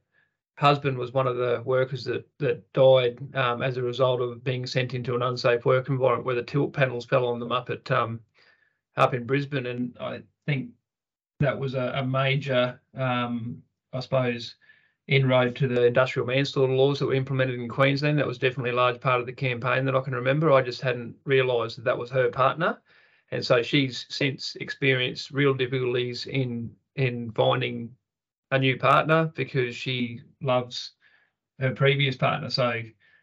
husband 0.57 0.97
was 0.97 1.13
one 1.13 1.27
of 1.27 1.37
the 1.37 1.63
workers 1.65 2.05
that 2.05 2.27
that 2.39 2.73
died 2.73 3.19
um, 3.35 3.63
as 3.63 3.77
a 3.77 3.83
result 3.83 4.21
of 4.21 4.43
being 4.43 4.67
sent 4.67 4.95
into 4.95 5.15
an 5.15 5.23
unsafe 5.23 5.65
work 5.65 5.89
environment 5.89 6.25
where 6.27 6.35
the 6.35 6.43
tilt 6.43 6.73
panels 6.73 7.05
fell 7.05 7.27
on 7.27 7.39
them 7.39 7.53
up 7.53 7.71
at 7.71 7.91
um, 7.91 8.21
up 8.97 9.15
in 9.15 9.27
Brisbane, 9.27 9.67
and 9.67 9.97
I 10.01 10.23
think 10.47 10.71
that 11.41 11.59
was 11.59 11.75
a, 11.75 11.93
a 11.97 12.05
major, 12.05 12.81
um, 12.97 13.63
I 13.93 14.01
suppose, 14.01 14.57
inroad 15.07 15.55
to 15.57 15.69
the 15.69 15.85
industrial 15.85 16.27
manslaughter 16.27 16.73
laws 16.73 16.99
that 16.99 17.07
were 17.07 17.15
implemented 17.15 17.61
in 17.61 17.69
Queensland. 17.69 18.19
That 18.19 18.27
was 18.27 18.39
definitely 18.39 18.71
a 18.71 18.77
large 18.77 19.01
part 19.01 19.21
of 19.21 19.27
the 19.27 19.33
campaign 19.33 19.85
that 19.85 19.95
I 19.95 20.01
can 20.01 20.15
remember. 20.15 20.51
I 20.51 20.63
just 20.63 20.81
hadn't 20.81 21.15
realised 21.25 21.77
that 21.77 21.85
that 21.85 21.99
was 21.99 22.11
her 22.11 22.31
partner, 22.31 22.79
and 23.31 23.45
so 23.45 23.63
she's 23.63 24.07
since 24.09 24.57
experienced 24.57 25.31
real 25.31 25.53
difficulties 25.53 26.27
in 26.27 26.75
in 26.97 27.31
finding 27.33 27.91
a 28.57 28.61
new 28.61 28.77
partner 28.77 29.31
because 29.35 29.75
she 29.75 30.21
loves 30.43 30.93
her 31.59 31.73
previous 31.73 32.17
partner. 32.17 32.51
So 32.51 32.83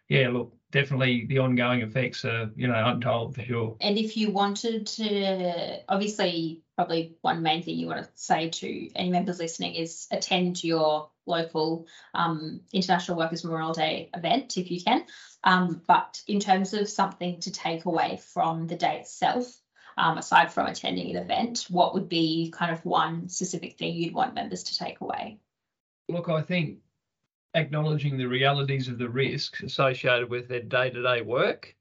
yeah, 0.09 0.29
look, 0.29 0.55
definitely 0.71 1.25
the 1.27 1.39
ongoing 1.39 1.81
effects 1.81 2.25
are 2.25 2.51
you 2.55 2.67
know 2.67 2.83
untold 2.85 3.35
for 3.35 3.41
sure. 3.43 3.77
And 3.81 3.97
if 3.97 4.17
you 4.17 4.31
wanted 4.31 4.87
to, 4.87 5.79
obviously, 5.87 6.61
probably 6.75 7.15
one 7.21 7.43
main 7.43 7.63
thing 7.63 7.77
you 7.77 7.87
want 7.87 8.03
to 8.03 8.11
say 8.15 8.49
to 8.49 8.89
any 8.95 9.09
members 9.09 9.39
listening 9.39 9.75
is 9.75 10.07
attend 10.11 10.63
your 10.63 11.09
local 11.25 11.87
um, 12.13 12.61
International 12.73 13.17
Workers 13.17 13.43
Memorial 13.43 13.73
Day 13.73 14.09
event 14.13 14.57
if 14.57 14.71
you 14.71 14.81
can. 14.81 15.05
Um, 15.43 15.81
but 15.87 16.21
in 16.27 16.39
terms 16.39 16.73
of 16.73 16.89
something 16.89 17.39
to 17.41 17.51
take 17.51 17.85
away 17.85 18.19
from 18.33 18.67
the 18.67 18.75
day 18.75 18.99
itself, 18.99 19.53
um, 19.97 20.17
aside 20.17 20.51
from 20.51 20.67
attending 20.67 21.15
an 21.15 21.21
event, 21.21 21.67
what 21.69 21.93
would 21.93 22.09
be 22.09 22.51
kind 22.55 22.71
of 22.71 22.83
one 22.85 23.29
specific 23.29 23.77
thing 23.77 23.95
you'd 23.95 24.13
want 24.13 24.33
members 24.33 24.63
to 24.63 24.77
take 24.77 25.01
away? 25.01 25.39
Look, 26.09 26.29
I 26.29 26.41
think 26.41 26.79
acknowledging 27.53 28.17
the 28.17 28.25
realities 28.25 28.87
of 28.87 28.97
the 28.97 29.09
risks 29.09 29.61
associated 29.61 30.29
with 30.29 30.47
their 30.47 30.61
day-to-day 30.61 31.21
work 31.21 31.75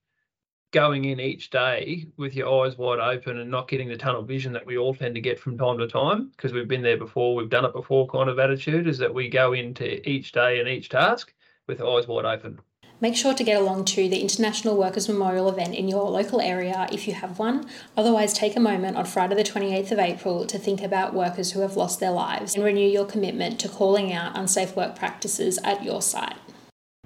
going 0.73 1.05
in 1.05 1.21
each 1.21 1.51
day 1.51 2.07
with 2.17 2.35
your 2.35 2.65
eyes 2.65 2.79
wide 2.79 2.99
open 2.99 3.39
and 3.39 3.51
not 3.51 3.69
getting 3.69 3.89
the 3.89 3.97
tunnel 3.97 4.23
vision 4.23 4.53
that 4.53 4.65
we 4.65 4.79
all 4.79 4.95
tend 4.95 5.15
to 5.15 5.21
get 5.21 5.39
from 5.39 5.57
time 5.57 5.79
to 5.79 5.87
time 5.87 6.31
because 6.35 6.53
we've 6.53 6.69
been 6.69 6.83
there 6.83 6.97
before, 6.97 7.35
we've 7.35 7.51
done 7.51 7.65
it 7.65 7.75
before 7.75 8.09
kind 8.09 8.31
of 8.31 8.39
attitude 8.39 8.87
is 8.87 8.99
that 8.99 9.13
we 9.13 9.29
go 9.29 9.53
into 9.53 10.09
each 10.09 10.33
day 10.33 10.61
and 10.61 10.69
each 10.69 10.89
task 10.89 11.35
with 11.67 11.83
eyes 11.83 12.09
wide 12.09 12.25
open. 12.25 12.59
Make 13.03 13.17
sure 13.17 13.35
to 13.35 13.43
get 13.43 13.61
along 13.61 13.87
to 13.87 14.09
the 14.09 14.21
International 14.21 14.77
Workers 14.77 15.09
Memorial 15.09 15.49
event 15.49 15.75
in 15.75 15.89
your 15.89 16.09
local 16.09 16.41
area 16.41 16.87
if 16.93 17.09
you 17.09 17.15
have 17.15 17.37
one. 17.37 17.69
Otherwise, 17.97 18.33
take 18.33 18.55
a 18.55 18.61
moment 18.61 18.97
on 18.97 19.07
Friday, 19.07 19.35
the 19.35 19.43
28th 19.43 19.91
of 19.91 19.99
April, 19.99 20.47
to 20.47 20.57
think 20.57 20.81
about 20.81 21.13
workers 21.13 21.51
who 21.51 21.63
have 21.63 21.77
lost 21.77 21.99
their 21.99 22.13
lives 22.13 22.55
and 22.55 22.65
renew 22.65 22.87
your 22.87 23.05
commitment 23.05 23.59
to 23.59 23.69
calling 23.69 24.13
out 24.13 24.39
unsafe 24.39 24.77
work 24.77 24.95
practices 24.95 25.59
at 25.65 25.83
your 25.83 26.01
site. 26.01 26.37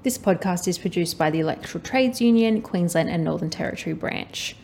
This 0.02 0.18
podcast 0.18 0.68
is 0.68 0.76
produced 0.76 1.16
by 1.16 1.30
the 1.30 1.40
Electrical 1.40 1.80
Trades 1.80 2.20
Union, 2.20 2.60
Queensland 2.60 3.08
and 3.08 3.24
Northern 3.24 3.48
Territory 3.48 3.94
branch. 3.94 4.54